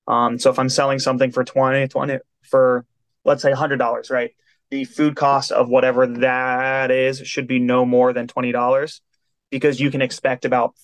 Um, 0.08 0.38
so, 0.38 0.50
if 0.50 0.58
I'm 0.58 0.70
selling 0.70 0.98
something 0.98 1.30
for 1.30 1.44
20, 1.44 1.88
20 1.88 2.18
for 2.44 2.86
let's 3.26 3.42
say 3.42 3.52
$100, 3.52 4.10
right? 4.10 4.30
The 4.70 4.84
food 4.84 5.16
cost 5.16 5.52
of 5.52 5.68
whatever 5.68 6.06
that 6.06 6.90
is 6.90 7.18
should 7.18 7.46
be 7.46 7.58
no 7.58 7.84
more 7.84 8.14
than 8.14 8.26
$20 8.26 9.00
because 9.50 9.78
you 9.78 9.90
can 9.90 10.00
expect 10.00 10.46
about 10.46 10.74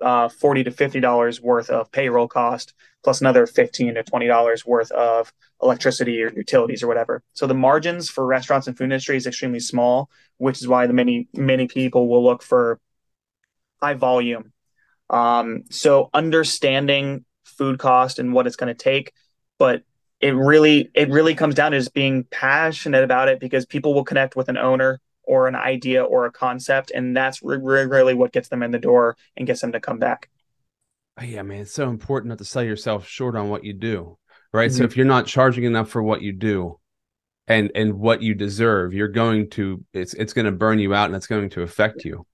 uh, 0.00 0.28
40 0.28 0.64
to 0.64 0.70
$50 0.70 1.40
worth 1.40 1.70
of 1.70 1.90
payroll 1.90 2.28
cost 2.28 2.74
plus 3.02 3.20
another 3.20 3.46
15 3.46 3.94
to 3.94 4.04
$20 4.04 4.66
worth 4.66 4.90
of 4.92 5.32
electricity 5.62 6.22
or 6.22 6.32
utilities 6.32 6.82
or 6.82 6.88
whatever. 6.88 7.22
So 7.32 7.46
the 7.46 7.54
margins 7.54 8.08
for 8.08 8.26
restaurants 8.26 8.66
and 8.66 8.76
food 8.76 8.84
industry 8.84 9.16
is 9.16 9.26
extremely 9.26 9.60
small, 9.60 10.10
which 10.36 10.60
is 10.60 10.68
why 10.68 10.86
the 10.86 10.92
many, 10.92 11.28
many 11.34 11.68
people 11.68 12.08
will 12.08 12.24
look 12.24 12.42
for 12.42 12.80
high 13.80 13.94
volume. 13.94 14.52
Um, 15.10 15.64
so 15.70 16.10
understanding 16.12 17.24
food 17.44 17.78
cost 17.78 18.18
and 18.18 18.32
what 18.32 18.46
it's 18.46 18.56
going 18.56 18.74
to 18.74 18.82
take, 18.82 19.12
but 19.58 19.82
it 20.20 20.34
really, 20.34 20.90
it 20.94 21.08
really 21.10 21.34
comes 21.34 21.54
down 21.54 21.72
to 21.72 21.78
just 21.78 21.94
being 21.94 22.24
passionate 22.24 23.04
about 23.04 23.28
it 23.28 23.40
because 23.40 23.64
people 23.64 23.94
will 23.94 24.04
connect 24.04 24.36
with 24.36 24.48
an 24.48 24.58
owner 24.58 25.00
or 25.28 25.46
an 25.46 25.54
idea 25.54 26.02
or 26.02 26.24
a 26.24 26.32
concept 26.32 26.90
and 26.90 27.16
that's 27.16 27.42
really 27.42 28.14
what 28.14 28.32
gets 28.32 28.48
them 28.48 28.62
in 28.62 28.70
the 28.70 28.78
door 28.78 29.16
and 29.36 29.46
gets 29.46 29.60
them 29.60 29.72
to 29.72 29.80
come 29.80 29.98
back. 29.98 30.28
Oh, 31.20 31.24
yeah 31.24 31.42
man 31.42 31.60
it's 31.60 31.72
so 31.72 31.88
important 31.88 32.30
not 32.30 32.38
to 32.38 32.44
sell 32.44 32.62
yourself 32.62 33.06
short 33.06 33.36
on 33.36 33.50
what 33.50 33.64
you 33.64 33.74
do 33.74 34.18
right? 34.52 34.70
Mm-hmm. 34.70 34.78
so 34.78 34.84
if 34.84 34.96
you're 34.96 35.06
not 35.06 35.26
charging 35.26 35.64
enough 35.64 35.90
for 35.90 36.02
what 36.02 36.22
you 36.22 36.32
do 36.32 36.78
and 37.46 37.70
and 37.74 37.94
what 37.94 38.22
you 38.22 38.34
deserve 38.34 38.94
you're 38.94 39.08
going 39.08 39.50
to 39.50 39.84
it's 39.92 40.14
it's 40.14 40.32
going 40.32 40.46
to 40.46 40.52
burn 40.52 40.78
you 40.78 40.94
out 40.94 41.06
and 41.06 41.14
it's 41.14 41.26
going 41.26 41.50
to 41.50 41.62
affect 41.62 42.04
you. 42.04 42.26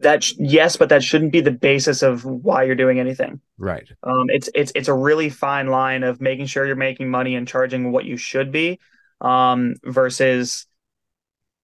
That 0.00 0.22
sh- 0.22 0.34
yes 0.38 0.76
but 0.76 0.90
that 0.90 1.02
shouldn't 1.02 1.32
be 1.32 1.40
the 1.40 1.50
basis 1.50 2.02
of 2.02 2.24
why 2.24 2.64
you're 2.64 2.74
doing 2.74 3.00
anything. 3.00 3.40
Right. 3.56 3.88
Um 4.02 4.26
it's 4.28 4.50
it's 4.54 4.72
it's 4.74 4.88
a 4.88 4.94
really 4.94 5.30
fine 5.30 5.68
line 5.68 6.02
of 6.02 6.20
making 6.20 6.46
sure 6.46 6.66
you're 6.66 6.76
making 6.76 7.10
money 7.10 7.36
and 7.36 7.48
charging 7.48 7.92
what 7.92 8.04
you 8.04 8.16
should 8.16 8.52
be 8.52 8.78
um, 9.20 9.74
versus 9.84 10.66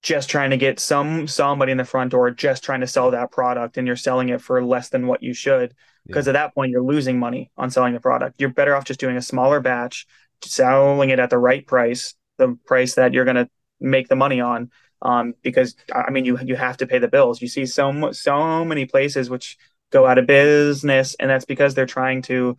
just 0.03 0.29
trying 0.29 0.51
to 0.51 0.57
get 0.57 0.79
some 0.79 1.27
somebody 1.27 1.71
in 1.71 1.77
the 1.77 1.85
front 1.85 2.11
door 2.11 2.29
just 2.29 2.63
trying 2.63 2.81
to 2.81 2.87
sell 2.87 3.11
that 3.11 3.31
product 3.31 3.77
and 3.77 3.87
you're 3.87 3.95
selling 3.95 4.29
it 4.29 4.41
for 4.41 4.63
less 4.63 4.89
than 4.89 5.07
what 5.07 5.23
you 5.23 5.33
should. 5.33 5.73
Because 6.05 6.27
yeah. 6.27 6.31
at 6.31 6.33
that 6.33 6.53
point 6.53 6.71
you're 6.71 6.83
losing 6.83 7.17
money 7.17 7.49
on 7.57 7.71
selling 7.71 7.93
the 7.93 8.01
product. 8.01 8.39
You're 8.39 8.49
better 8.49 8.75
off 8.75 8.83
just 8.83 8.99
doing 8.99 9.15
a 9.15 9.21
smaller 9.21 9.61
batch 9.61 10.05
selling 10.43 11.09
it 11.09 11.19
at 11.19 11.29
the 11.29 11.37
right 11.37 11.65
price 11.65 12.15
the 12.37 12.57
price 12.65 12.95
that 12.95 13.13
you're 13.13 13.23
going 13.23 13.37
to 13.37 13.49
make 13.79 14.07
the 14.09 14.15
money 14.15 14.41
on 14.41 14.69
um, 15.01 15.33
because 15.41 15.75
i 15.93 16.09
mean 16.09 16.25
you 16.25 16.37
you 16.43 16.55
have 16.55 16.77
to 16.77 16.87
pay 16.87 16.99
the 16.99 17.07
bills. 17.07 17.41
You 17.41 17.47
see 17.47 17.65
so 17.65 18.11
so 18.11 18.65
many 18.65 18.85
places 18.85 19.29
which 19.29 19.57
go 19.91 20.05
out 20.05 20.17
of 20.17 20.27
business 20.27 21.15
and 21.19 21.29
that's 21.29 21.45
because 21.45 21.75
they're 21.75 21.85
trying 21.85 22.23
to 22.23 22.57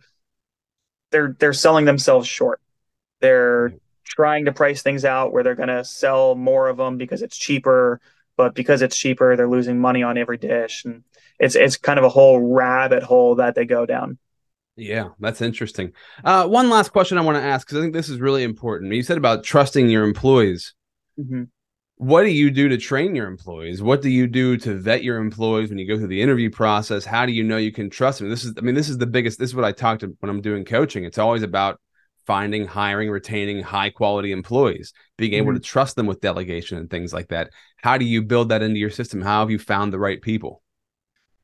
they're 1.11 1.35
they're 1.39 1.53
selling 1.53 1.85
themselves 1.85 2.27
short. 2.27 2.61
They're 3.21 3.73
trying 4.05 4.45
to 4.45 4.53
price 4.53 4.81
things 4.81 5.03
out 5.03 5.33
where 5.33 5.43
they're 5.43 5.55
going 5.55 5.69
to 5.69 5.83
sell 5.83 6.35
more 6.35 6.69
of 6.69 6.77
them 6.77 6.97
because 6.97 7.21
it's 7.21 7.37
cheaper 7.37 7.99
but 8.37 8.53
because 8.53 8.81
it's 8.81 8.97
cheaper 8.97 9.35
they're 9.35 9.49
losing 9.49 9.79
money 9.79 10.03
on 10.03 10.17
every 10.17 10.37
dish. 10.37 10.85
And 10.85 11.03
it's 11.39 11.55
it's 11.55 11.77
kind 11.77 11.99
of 11.99 12.05
a 12.05 12.09
whole 12.09 12.39
rabbit 12.39 13.03
hole 13.03 13.35
that 13.35 13.55
they 13.55 13.65
go 13.65 13.85
down. 13.85 14.17
Yeah 14.75 15.09
that's 15.19 15.41
interesting. 15.41 15.93
Uh, 16.23 16.47
one 16.47 16.69
last 16.69 16.89
question 16.89 17.17
i 17.17 17.21
want 17.21 17.37
to 17.37 17.43
ask 17.43 17.65
because 17.65 17.79
i 17.79 17.81
think 17.81 17.93
this 17.93 18.09
is 18.09 18.19
really 18.19 18.43
important. 18.43 18.93
You 18.93 19.03
said 19.03 19.17
about 19.17 19.43
trusting 19.43 19.89
your 19.89 20.03
employees. 20.03 20.73
Mm-hmm. 21.17 21.43
what 21.95 22.23
do 22.23 22.29
you 22.29 22.51
do 22.51 22.67
to 22.67 22.77
train 22.77 23.15
your 23.15 23.27
employees? 23.27 23.81
What 23.81 24.01
do 24.01 24.09
you 24.09 24.27
do 24.27 24.57
to 24.57 24.75
vet 24.77 25.01
your 25.01 25.17
employees 25.17 25.69
when 25.69 25.77
you 25.77 25.87
go 25.87 25.97
through 25.97 26.07
the 26.07 26.21
interview 26.21 26.49
process? 26.49 27.05
How 27.05 27.25
do 27.25 27.31
you 27.31 27.41
know 27.41 27.55
you 27.55 27.71
can 27.71 27.89
trust 27.89 28.19
them? 28.19 28.29
This 28.29 28.43
is 28.43 28.53
i 28.57 28.61
mean 28.61 28.75
this 28.75 28.89
is 28.89 28.97
the 28.97 29.07
biggest 29.07 29.39
this 29.39 29.51
is 29.51 29.55
what 29.55 29.63
i 29.63 29.71
talk 29.71 29.99
to 29.99 30.13
when 30.19 30.29
i'm 30.29 30.41
doing 30.41 30.65
coaching. 30.65 31.05
It's 31.05 31.17
always 31.17 31.41
about 31.41 31.79
finding, 32.25 32.67
hiring, 32.67 33.09
retaining 33.09 33.61
high 33.61 33.89
quality 33.89 34.31
employees, 34.31 34.93
being 35.17 35.33
able 35.33 35.51
mm-hmm. 35.51 35.57
to 35.57 35.63
trust 35.63 35.95
them 35.95 36.05
with 36.05 36.21
delegation 36.21 36.77
and 36.77 36.89
things 36.89 37.13
like 37.13 37.29
that. 37.29 37.51
How 37.81 37.97
do 37.97 38.05
you 38.05 38.21
build 38.21 38.49
that 38.49 38.61
into 38.61 38.79
your 38.79 38.89
system? 38.89 39.21
How 39.21 39.39
have 39.41 39.51
you 39.51 39.59
found 39.59 39.93
the 39.93 39.99
right 39.99 40.21
people? 40.21 40.61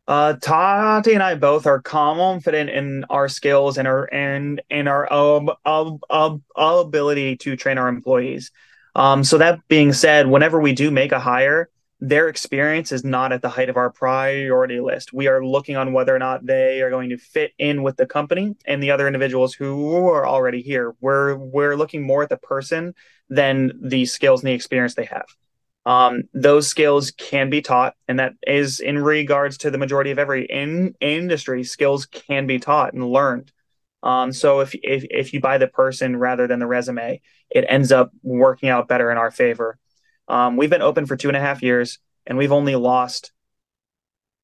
Uh, 0.08 0.34
Tati 0.34 1.14
and 1.14 1.24
I 1.24 1.36
both 1.36 1.68
are 1.68 1.82
confident 1.82 2.70
in 2.70 3.06
our 3.10 3.30
skills 3.30 3.78
and 3.78 3.88
our 3.88 4.10
and 4.12 4.62
in 4.70 4.88
our 4.88 5.12
um, 5.14 5.52
um, 5.64 6.00
um, 6.10 6.44
ability 6.56 7.38
to 7.38 7.56
train 7.56 7.78
our 7.78 7.88
employees. 7.88 8.52
Um, 8.96 9.24
so 9.24 9.38
that 9.38 9.60
being 9.68 9.94
said, 9.94 10.28
whenever 10.28 10.60
we 10.60 10.74
do 10.74 10.92
make 10.92 11.12
a 11.12 11.20
hire, 11.20 11.70
their 12.04 12.28
experience 12.28 12.92
is 12.92 13.04
not 13.04 13.32
at 13.32 13.44
the 13.44 13.50
height 13.50 13.70
of 13.70 13.78
our 13.78 13.92
priority 13.92 14.80
list. 14.80 15.14
We 15.14 15.28
are 15.28 15.46
looking 15.46 15.78
on 15.78 15.94
whether 15.94 16.16
or 16.16 16.20
not 16.20 16.44
they 16.44 16.82
are 16.82 16.90
going 16.90 17.10
to 17.12 17.18
fit 17.18 17.54
in 17.60 17.84
with 17.84 17.96
the 17.96 18.08
company 18.08 18.56
and 18.66 18.82
the 18.82 18.90
other 18.90 19.06
individuals 19.06 19.54
who 19.54 20.08
are 20.10 20.26
already 20.26 20.64
here. 20.64 20.96
We're 21.00 21.38
we're 21.38 21.76
looking 21.76 22.02
more 22.02 22.24
at 22.24 22.30
the 22.30 22.38
person 22.38 22.96
than 23.30 23.74
the 23.80 24.06
skills 24.06 24.42
and 24.42 24.48
the 24.48 24.54
experience 24.54 24.96
they 24.96 25.06
have. 25.06 25.28
Um, 25.86 26.24
those 26.34 26.68
skills 26.68 27.12
can 27.12 27.52
be 27.52 27.62
taught, 27.62 27.96
and 28.08 28.18
that 28.18 28.34
is 28.48 28.80
in 28.80 28.98
regards 28.98 29.60
to 29.60 29.70
the 29.70 29.78
majority 29.78 30.10
of 30.10 30.18
every 30.18 30.46
in, 30.46 30.96
industry. 31.02 31.64
Skills 31.64 32.08
can 32.08 32.48
be 32.48 32.58
taught 32.58 32.94
and 32.94 33.08
learned. 33.08 33.52
Um, 34.02 34.34
so 34.34 34.62
if, 34.62 34.74
if 34.74 35.06
if 35.12 35.34
you 35.34 35.40
buy 35.40 35.60
the 35.60 35.68
person 35.68 36.18
rather 36.18 36.48
than 36.48 36.58
the 36.58 36.66
resume, 36.66 37.22
it 37.52 37.66
ends 37.70 37.92
up 37.92 38.12
working 38.24 38.70
out 38.70 38.88
better 38.88 39.12
in 39.12 39.20
our 39.20 39.30
favor. 39.30 39.78
Um, 40.32 40.56
we've 40.56 40.70
been 40.70 40.82
open 40.82 41.06
for 41.06 41.18
two 41.18 41.28
and 41.28 41.36
a 41.36 41.42
half 41.42 41.62
years, 41.62 42.00
and 42.26 42.38
we've 42.38 42.54
only 42.54 42.78
lost 42.78 43.34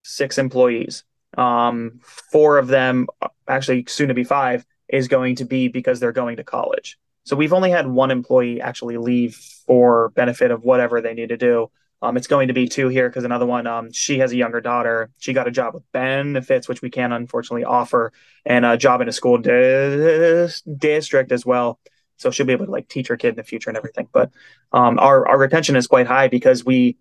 six 0.04 0.38
employees. 0.38 1.06
Um, 1.38 2.02
four 2.04 2.58
of 2.58 2.68
them, 2.68 3.08
actually 3.48 3.86
soon 3.88 4.10
to 4.10 4.14
be 4.14 4.26
five, 4.26 4.66
is 4.90 5.08
going 5.08 5.38
to 5.38 5.46
be 5.46 5.70
because 5.70 6.02
they're 6.02 6.12
going 6.12 6.38
to 6.38 6.44
college. 6.44 6.98
So 7.24 7.38
we've 7.38 7.54
only 7.54 7.72
had 7.72 7.88
one 7.88 8.12
employee 8.12 8.60
actually 8.60 8.98
leave 8.98 9.36
for 9.66 10.10
benefit 10.10 10.52
of 10.52 10.64
whatever 10.64 11.00
they 11.00 11.14
need 11.14 11.30
to 11.30 11.38
do. 11.38 11.72
Um, 12.02 12.18
it's 12.18 12.28
going 12.28 12.50
to 12.50 12.54
be 12.54 12.68
two 12.68 12.90
here 12.90 13.08
because 13.08 13.24
another 13.24 13.46
one, 13.46 13.66
um, 13.66 13.92
she 13.94 14.20
has 14.20 14.34
a 14.34 14.38
younger 14.38 14.60
daughter. 14.60 15.10
She 15.20 15.32
got 15.32 15.48
a 15.48 15.52
job 15.52 15.74
with 15.74 15.90
benefits, 15.94 16.68
which 16.68 16.82
we 16.82 16.90
can't 16.90 17.14
unfortunately 17.14 17.64
offer, 17.64 18.12
and 18.46 18.66
a 18.66 18.76
job 18.76 19.00
in 19.00 19.08
a 19.08 19.14
school 19.14 19.38
dis- 19.38 20.62
district 20.64 21.32
as 21.32 21.46
well 21.46 21.80
so 22.18 22.32
she'll 22.32 22.46
be 22.46 22.54
able 22.54 22.66
to 22.66 22.72
like 22.72 22.88
teach 22.88 23.08
her 23.08 23.18
kid 23.18 23.30
in 23.30 23.36
the 23.36 23.44
future 23.44 23.70
and 23.70 23.78
everything. 23.78 24.08
But 24.12 24.32
um, 24.72 25.00
our 25.00 25.28
our 25.28 25.38
retention 25.38 25.76
is 25.76 25.88
quite 25.88 26.08
high 26.08 26.28
because 26.28 26.66
we 26.66 26.98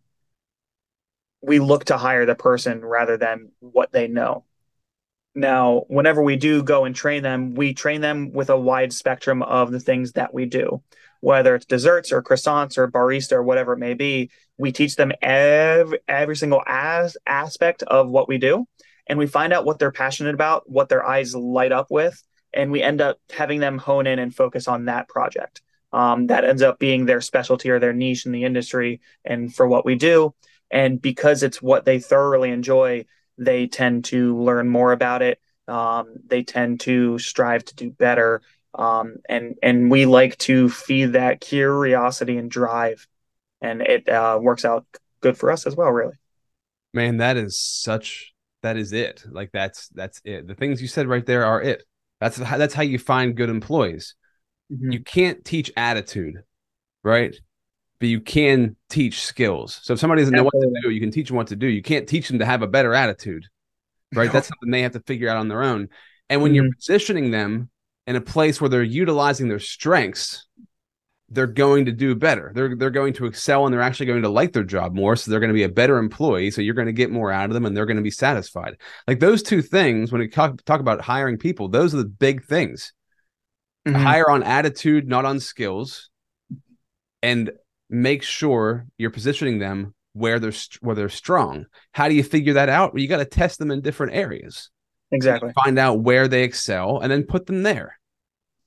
we 1.42 1.58
look 1.58 1.86
to 1.86 1.96
hire 1.96 2.26
the 2.26 2.34
person 2.34 2.84
rather 2.84 3.16
than 3.16 3.50
what 3.60 3.92
they 3.92 4.08
know. 4.08 4.44
Now, 5.34 5.84
whenever 5.88 6.22
we 6.22 6.36
do 6.36 6.62
go 6.62 6.86
and 6.86 6.94
train 6.94 7.22
them, 7.22 7.54
we 7.54 7.74
train 7.74 8.00
them 8.00 8.32
with 8.32 8.48
a 8.48 8.58
wide 8.58 8.92
spectrum 8.92 9.42
of 9.42 9.70
the 9.70 9.80
things 9.80 10.12
that 10.12 10.32
we 10.32 10.46
do, 10.46 10.82
whether 11.20 11.54
it's 11.54 11.66
desserts 11.66 12.10
or 12.10 12.22
croissants 12.22 12.78
or 12.78 12.88
barista 12.88 13.32
or 13.32 13.42
whatever 13.42 13.74
it 13.74 13.78
may 13.78 13.92
be. 13.94 14.30
We 14.56 14.72
teach 14.72 14.96
them 14.96 15.12
every 15.20 15.98
every 16.08 16.36
single 16.36 16.62
as 16.66 17.16
aspect 17.26 17.82
of 17.82 18.08
what 18.08 18.28
we 18.28 18.38
do, 18.38 18.66
and 19.06 19.18
we 19.18 19.26
find 19.26 19.52
out 19.52 19.66
what 19.66 19.78
they're 19.78 19.92
passionate 19.92 20.34
about, 20.34 20.68
what 20.70 20.88
their 20.88 21.06
eyes 21.06 21.34
light 21.34 21.72
up 21.72 21.90
with, 21.90 22.22
and 22.56 22.72
we 22.72 22.82
end 22.82 23.00
up 23.00 23.18
having 23.30 23.60
them 23.60 23.78
hone 23.78 24.06
in 24.06 24.18
and 24.18 24.34
focus 24.34 24.66
on 24.66 24.86
that 24.86 25.08
project. 25.08 25.62
Um, 25.92 26.26
that 26.26 26.44
ends 26.44 26.62
up 26.62 26.78
being 26.78 27.06
their 27.06 27.20
specialty 27.20 27.70
or 27.70 27.78
their 27.78 27.92
niche 27.92 28.26
in 28.26 28.32
the 28.32 28.44
industry 28.44 29.00
and 29.24 29.54
for 29.54 29.68
what 29.68 29.84
we 29.84 29.94
do. 29.94 30.34
And 30.70 31.00
because 31.00 31.42
it's 31.42 31.62
what 31.62 31.84
they 31.84 32.00
thoroughly 32.00 32.50
enjoy, 32.50 33.06
they 33.38 33.66
tend 33.66 34.06
to 34.06 34.36
learn 34.36 34.68
more 34.68 34.92
about 34.92 35.22
it. 35.22 35.40
Um, 35.68 36.14
they 36.26 36.42
tend 36.42 36.80
to 36.80 37.18
strive 37.18 37.64
to 37.66 37.74
do 37.74 37.90
better. 37.90 38.42
Um, 38.74 39.16
and 39.28 39.54
and 39.62 39.90
we 39.90 40.06
like 40.06 40.36
to 40.38 40.68
feed 40.68 41.12
that 41.12 41.40
curiosity 41.40 42.36
and 42.36 42.50
drive, 42.50 43.06
and 43.62 43.80
it 43.80 44.06
uh, 44.08 44.38
works 44.40 44.66
out 44.66 44.84
good 45.20 45.38
for 45.38 45.50
us 45.50 45.66
as 45.66 45.74
well. 45.74 45.90
Really, 45.90 46.14
man, 46.92 47.16
that 47.18 47.38
is 47.38 47.58
such 47.58 48.34
that 48.62 48.76
is 48.76 48.92
it. 48.92 49.24
Like 49.30 49.50
that's 49.52 49.88
that's 49.88 50.20
it. 50.24 50.46
The 50.46 50.54
things 50.54 50.82
you 50.82 50.88
said 50.88 51.08
right 51.08 51.24
there 51.24 51.46
are 51.46 51.62
it. 51.62 51.84
That's 52.20 52.38
how, 52.38 52.58
that's 52.58 52.74
how 52.74 52.82
you 52.82 52.98
find 52.98 53.36
good 53.36 53.50
employees. 53.50 54.14
Mm-hmm. 54.72 54.92
You 54.92 55.00
can't 55.00 55.44
teach 55.44 55.70
attitude, 55.76 56.42
right? 57.04 57.36
But 57.98 58.08
you 58.08 58.20
can 58.20 58.76
teach 58.88 59.22
skills. 59.22 59.80
So 59.82 59.94
if 59.94 60.00
somebody 60.00 60.22
doesn't 60.22 60.34
know 60.34 60.44
what 60.44 60.52
to 60.52 60.80
do, 60.82 60.90
you 60.90 61.00
can 61.00 61.10
teach 61.10 61.28
them 61.28 61.36
what 61.36 61.48
to 61.48 61.56
do. 61.56 61.66
You 61.66 61.82
can't 61.82 62.08
teach 62.08 62.28
them 62.28 62.38
to 62.40 62.44
have 62.44 62.62
a 62.62 62.66
better 62.66 62.94
attitude, 62.94 63.46
right? 64.14 64.30
That's 64.30 64.48
something 64.48 64.70
they 64.70 64.82
have 64.82 64.92
to 64.92 65.00
figure 65.00 65.28
out 65.28 65.38
on 65.38 65.48
their 65.48 65.62
own. 65.62 65.88
And 66.28 66.42
when 66.42 66.52
mm-hmm. 66.52 66.64
you're 66.64 66.74
positioning 66.74 67.30
them 67.30 67.70
in 68.06 68.16
a 68.16 68.20
place 68.20 68.60
where 68.60 68.68
they're 68.68 68.82
utilizing 68.82 69.48
their 69.48 69.58
strengths, 69.58 70.46
they're 71.28 71.46
going 71.46 71.84
to 71.86 71.92
do 71.92 72.14
better. 72.14 72.52
They're 72.54 72.76
they're 72.76 72.90
going 72.90 73.12
to 73.14 73.26
excel 73.26 73.64
and 73.64 73.72
they're 73.72 73.82
actually 73.82 74.06
going 74.06 74.22
to 74.22 74.28
like 74.28 74.52
their 74.52 74.64
job 74.64 74.94
more. 74.94 75.16
So 75.16 75.30
they're 75.30 75.40
going 75.40 75.50
to 75.50 75.54
be 75.54 75.64
a 75.64 75.68
better 75.68 75.98
employee. 75.98 76.50
So 76.50 76.60
you're 76.60 76.74
going 76.74 76.86
to 76.86 76.92
get 76.92 77.10
more 77.10 77.32
out 77.32 77.46
of 77.46 77.54
them 77.54 77.66
and 77.66 77.76
they're 77.76 77.86
going 77.86 77.96
to 77.96 78.02
be 78.02 78.10
satisfied. 78.10 78.76
Like 79.08 79.18
those 79.18 79.42
two 79.42 79.62
things, 79.62 80.12
when 80.12 80.20
we 80.20 80.28
talk, 80.28 80.62
talk 80.64 80.80
about 80.80 81.00
hiring 81.00 81.36
people, 81.36 81.68
those 81.68 81.94
are 81.94 81.98
the 81.98 82.04
big 82.04 82.44
things. 82.44 82.92
Mm-hmm. 83.86 84.02
Hire 84.02 84.30
on 84.30 84.42
attitude, 84.42 85.08
not 85.08 85.24
on 85.24 85.40
skills, 85.40 86.10
and 87.22 87.50
make 87.88 88.22
sure 88.22 88.86
you're 88.98 89.10
positioning 89.10 89.58
them 89.58 89.94
where 90.12 90.38
they're 90.38 90.52
where 90.80 90.94
they're 90.94 91.08
strong. 91.08 91.66
How 91.92 92.08
do 92.08 92.14
you 92.14 92.24
figure 92.24 92.54
that 92.54 92.68
out? 92.68 92.94
Well, 92.94 93.02
you 93.02 93.08
got 93.08 93.18
to 93.18 93.24
test 93.24 93.58
them 93.58 93.70
in 93.70 93.80
different 93.80 94.14
areas. 94.14 94.70
Exactly. 95.12 95.52
Find 95.64 95.78
out 95.78 96.00
where 96.00 96.26
they 96.26 96.42
excel 96.42 97.00
and 97.00 97.10
then 97.10 97.24
put 97.24 97.46
them 97.46 97.62
there. 97.62 97.98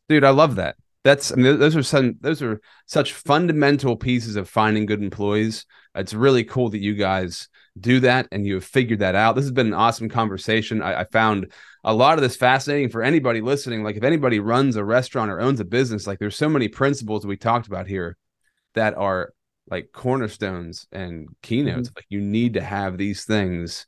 Dude, 0.07 0.23
I 0.23 0.29
love 0.29 0.55
that 0.55 0.75
that's 1.03 1.31
I 1.31 1.35
mean, 1.35 1.59
those 1.59 1.75
are 1.75 1.83
some 1.83 2.15
those 2.19 2.41
are 2.41 2.59
such 2.85 3.13
fundamental 3.13 3.95
pieces 3.95 4.35
of 4.35 4.49
finding 4.49 4.85
good 4.85 5.01
employees. 5.01 5.65
It's 5.95 6.13
really 6.13 6.43
cool 6.43 6.69
that 6.69 6.79
you 6.79 6.93
guys 6.95 7.47
do 7.79 8.01
that 8.01 8.27
and 8.31 8.45
you 8.45 8.55
have 8.55 8.65
figured 8.65 8.99
that 8.99 9.15
out. 9.15 9.35
This 9.35 9.45
has 9.45 9.51
been 9.51 9.67
an 9.67 9.73
awesome 9.73 10.09
conversation. 10.09 10.81
I, 10.81 11.01
I 11.01 11.03
found 11.05 11.51
a 11.83 11.93
lot 11.93 12.17
of 12.17 12.21
this 12.21 12.35
fascinating 12.35 12.89
for 12.89 13.01
anybody 13.01 13.41
listening. 13.41 13.83
Like 13.83 13.95
if 13.95 14.03
anybody 14.03 14.39
runs 14.39 14.75
a 14.75 14.83
restaurant 14.83 15.31
or 15.31 15.39
owns 15.39 15.59
a 15.59 15.65
business, 15.65 16.05
like 16.05 16.19
there's 16.19 16.35
so 16.35 16.49
many 16.49 16.67
principles 16.67 17.25
we 17.25 17.37
talked 17.37 17.67
about 17.67 17.87
here 17.87 18.17
that 18.73 18.95
are 18.97 19.33
like 19.69 19.89
cornerstones 19.93 20.87
and 20.91 21.29
keynotes. 21.41 21.89
Mm-hmm. 21.89 21.97
Like 21.97 22.05
you 22.09 22.21
need 22.21 22.55
to 22.55 22.61
have 22.61 22.97
these 22.97 23.23
things 23.23 23.87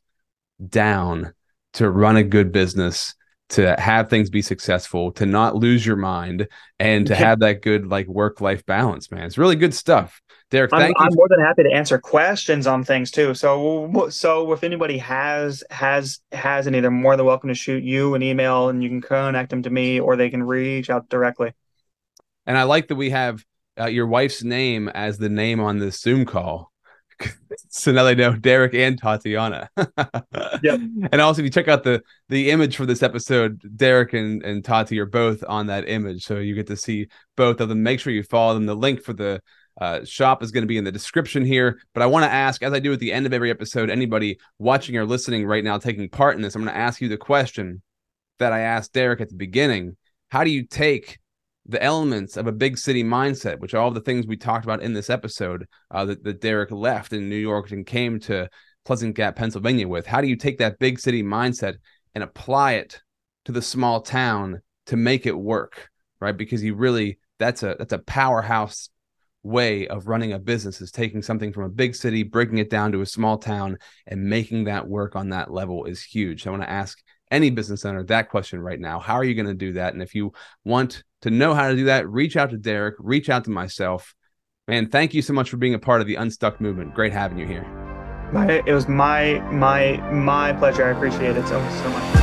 down 0.65 1.33
to 1.73 1.89
run 1.89 2.17
a 2.17 2.23
good 2.23 2.51
business 2.51 3.15
to 3.51 3.75
have 3.77 4.09
things 4.09 4.29
be 4.29 4.41
successful, 4.41 5.11
to 5.13 5.25
not 5.25 5.55
lose 5.55 5.85
your 5.85 5.97
mind, 5.97 6.47
and 6.79 7.05
to 7.07 7.15
have 7.15 7.39
that 7.39 7.61
good 7.61 7.87
like 7.87 8.07
work 8.07 8.41
life 8.41 8.65
balance, 8.65 9.11
man. 9.11 9.25
It's 9.25 9.37
really 9.37 9.55
good 9.55 9.73
stuff. 9.73 10.21
Derek, 10.49 10.73
I'm, 10.73 10.93
I'm 10.97 11.13
more 11.13 11.29
than 11.29 11.39
happy 11.39 11.63
to 11.63 11.71
answer 11.71 11.97
questions 11.97 12.67
on 12.67 12.83
things 12.83 13.11
too. 13.11 13.33
So, 13.33 14.09
so 14.09 14.51
if 14.51 14.63
anybody 14.63 14.97
has 14.97 15.63
has 15.69 16.19
has 16.31 16.67
any, 16.67 16.79
they're 16.79 16.91
more 16.91 17.15
than 17.15 17.25
welcome 17.25 17.49
to 17.49 17.55
shoot 17.55 17.83
you 17.83 18.15
an 18.15 18.23
email, 18.23 18.69
and 18.69 18.81
you 18.81 18.89
can 18.89 19.01
connect 19.01 19.49
them 19.49 19.63
to 19.63 19.69
me, 19.69 19.99
or 19.99 20.15
they 20.15 20.29
can 20.29 20.43
reach 20.43 20.89
out 20.89 21.09
directly. 21.09 21.53
And 22.45 22.57
I 22.57 22.63
like 22.63 22.87
that 22.87 22.95
we 22.95 23.11
have 23.11 23.45
uh, 23.79 23.85
your 23.85 24.07
wife's 24.07 24.43
name 24.43 24.89
as 24.89 25.17
the 25.17 25.29
name 25.29 25.59
on 25.59 25.79
this 25.79 25.99
Zoom 26.01 26.25
call 26.25 26.70
so 27.69 27.91
now 27.91 28.03
they 28.03 28.15
know 28.15 28.33
Derek 28.33 28.73
and 28.73 28.97
Tatiana. 28.97 29.69
yep. 29.77 30.79
And 31.11 31.21
also, 31.21 31.41
if 31.41 31.45
you 31.45 31.49
check 31.49 31.67
out 31.67 31.83
the 31.83 32.01
the 32.29 32.51
image 32.51 32.75
for 32.75 32.85
this 32.85 33.03
episode, 33.03 33.61
Derek 33.75 34.13
and 34.13 34.43
and 34.43 34.63
Tati 34.63 34.99
are 34.99 35.05
both 35.05 35.43
on 35.47 35.67
that 35.67 35.87
image, 35.87 36.25
so 36.25 36.37
you 36.37 36.55
get 36.55 36.67
to 36.67 36.77
see 36.77 37.07
both 37.35 37.61
of 37.61 37.69
them. 37.69 37.83
Make 37.83 37.99
sure 37.99 38.13
you 38.13 38.23
follow 38.23 38.53
them. 38.53 38.65
The 38.65 38.75
link 38.75 39.03
for 39.03 39.13
the 39.13 39.41
uh, 39.79 40.03
shop 40.03 40.43
is 40.43 40.51
going 40.51 40.63
to 40.63 40.67
be 40.67 40.77
in 40.77 40.83
the 40.83 40.91
description 40.91 41.45
here. 41.45 41.79
But 41.93 42.03
I 42.03 42.07
want 42.07 42.25
to 42.25 42.31
ask, 42.31 42.61
as 42.63 42.73
I 42.73 42.79
do 42.79 42.93
at 42.93 42.99
the 42.99 43.13
end 43.13 43.25
of 43.25 43.33
every 43.33 43.49
episode, 43.49 43.89
anybody 43.89 44.37
watching 44.59 44.97
or 44.97 45.05
listening 45.05 45.45
right 45.45 45.63
now, 45.63 45.77
taking 45.77 46.09
part 46.09 46.35
in 46.35 46.41
this, 46.41 46.55
I'm 46.55 46.63
going 46.63 46.73
to 46.73 46.79
ask 46.79 47.01
you 47.01 47.09
the 47.09 47.17
question 47.17 47.81
that 48.39 48.53
I 48.53 48.61
asked 48.61 48.93
Derek 48.93 49.21
at 49.21 49.29
the 49.29 49.35
beginning. 49.35 49.95
How 50.29 50.43
do 50.43 50.51
you 50.51 50.65
take 50.65 51.19
the 51.71 51.81
elements 51.81 52.37
of 52.37 52.47
a 52.47 52.51
big 52.51 52.77
city 52.77 53.03
mindset, 53.03 53.59
which 53.59 53.73
are 53.73 53.77
all 53.77 53.91
the 53.91 54.01
things 54.01 54.27
we 54.27 54.37
talked 54.37 54.65
about 54.65 54.81
in 54.81 54.93
this 54.93 55.09
episode 55.09 55.65
uh, 55.89 56.05
that, 56.05 56.23
that 56.23 56.41
Derek 56.41 56.71
left 56.71 57.13
in 57.13 57.29
New 57.29 57.37
York 57.37 57.71
and 57.71 57.85
came 57.85 58.19
to 58.21 58.49
Pleasant 58.85 59.15
Gap, 59.15 59.35
Pennsylvania 59.35 59.87
with. 59.87 60.05
How 60.05 60.21
do 60.21 60.27
you 60.27 60.35
take 60.35 60.57
that 60.57 60.79
big 60.79 60.99
city 60.99 61.23
mindset 61.23 61.75
and 62.13 62.23
apply 62.23 62.73
it 62.73 63.01
to 63.45 63.51
the 63.51 63.61
small 63.61 64.01
town 64.01 64.61
to 64.87 64.97
make 64.97 65.25
it 65.25 65.37
work, 65.37 65.89
right? 66.19 66.35
Because 66.35 66.63
you 66.63 66.75
really 66.75 67.19
that's 67.39 67.63
a 67.63 67.75
that's 67.79 67.93
a 67.93 67.99
powerhouse 67.99 68.89
way 69.43 69.87
of 69.87 70.07
running 70.07 70.33
a 70.33 70.39
business 70.39 70.81
is 70.81 70.91
taking 70.91 71.21
something 71.21 71.51
from 71.51 71.63
a 71.63 71.69
big 71.69 71.95
city, 71.95 72.23
breaking 72.23 72.59
it 72.59 72.69
down 72.69 72.91
to 72.91 73.01
a 73.01 73.05
small 73.05 73.37
town, 73.37 73.77
and 74.05 74.23
making 74.23 74.65
that 74.65 74.87
work 74.87 75.15
on 75.15 75.29
that 75.29 75.51
level 75.51 75.85
is 75.85 76.03
huge. 76.03 76.43
So 76.43 76.49
I 76.49 76.51
want 76.51 76.63
to 76.63 76.69
ask 76.69 77.01
any 77.31 77.49
business 77.49 77.85
owner 77.85 78.03
that 78.03 78.29
question 78.29 78.59
right 78.59 78.79
now. 78.79 78.99
How 78.99 79.15
are 79.15 79.23
you 79.23 79.33
going 79.33 79.47
to 79.47 79.53
do 79.53 79.73
that? 79.73 79.93
And 79.93 80.03
if 80.03 80.13
you 80.13 80.33
want 80.65 81.03
to 81.21 81.31
know 81.31 81.53
how 81.53 81.69
to 81.69 81.75
do 81.75 81.85
that, 81.85 82.07
reach 82.09 82.35
out 82.35 82.51
to 82.51 82.57
Derek, 82.57 82.95
reach 82.99 83.29
out 83.29 83.45
to 83.45 83.49
myself. 83.49 84.13
Man, 84.67 84.89
thank 84.89 85.13
you 85.13 85.21
so 85.21 85.33
much 85.33 85.49
for 85.49 85.57
being 85.57 85.73
a 85.73 85.79
part 85.79 86.01
of 86.01 86.07
the 86.07 86.15
Unstuck 86.15 86.61
movement. 86.61 86.93
Great 86.93 87.13
having 87.13 87.37
you 87.37 87.47
here. 87.47 87.63
My, 88.31 88.61
it 88.65 88.73
was 88.73 88.87
my 88.87 89.39
my 89.51 89.97
my 90.11 90.53
pleasure. 90.53 90.85
I 90.85 90.91
appreciate 90.91 91.35
it 91.35 91.47
so 91.47 91.59
so 91.69 91.89
much. 91.89 92.20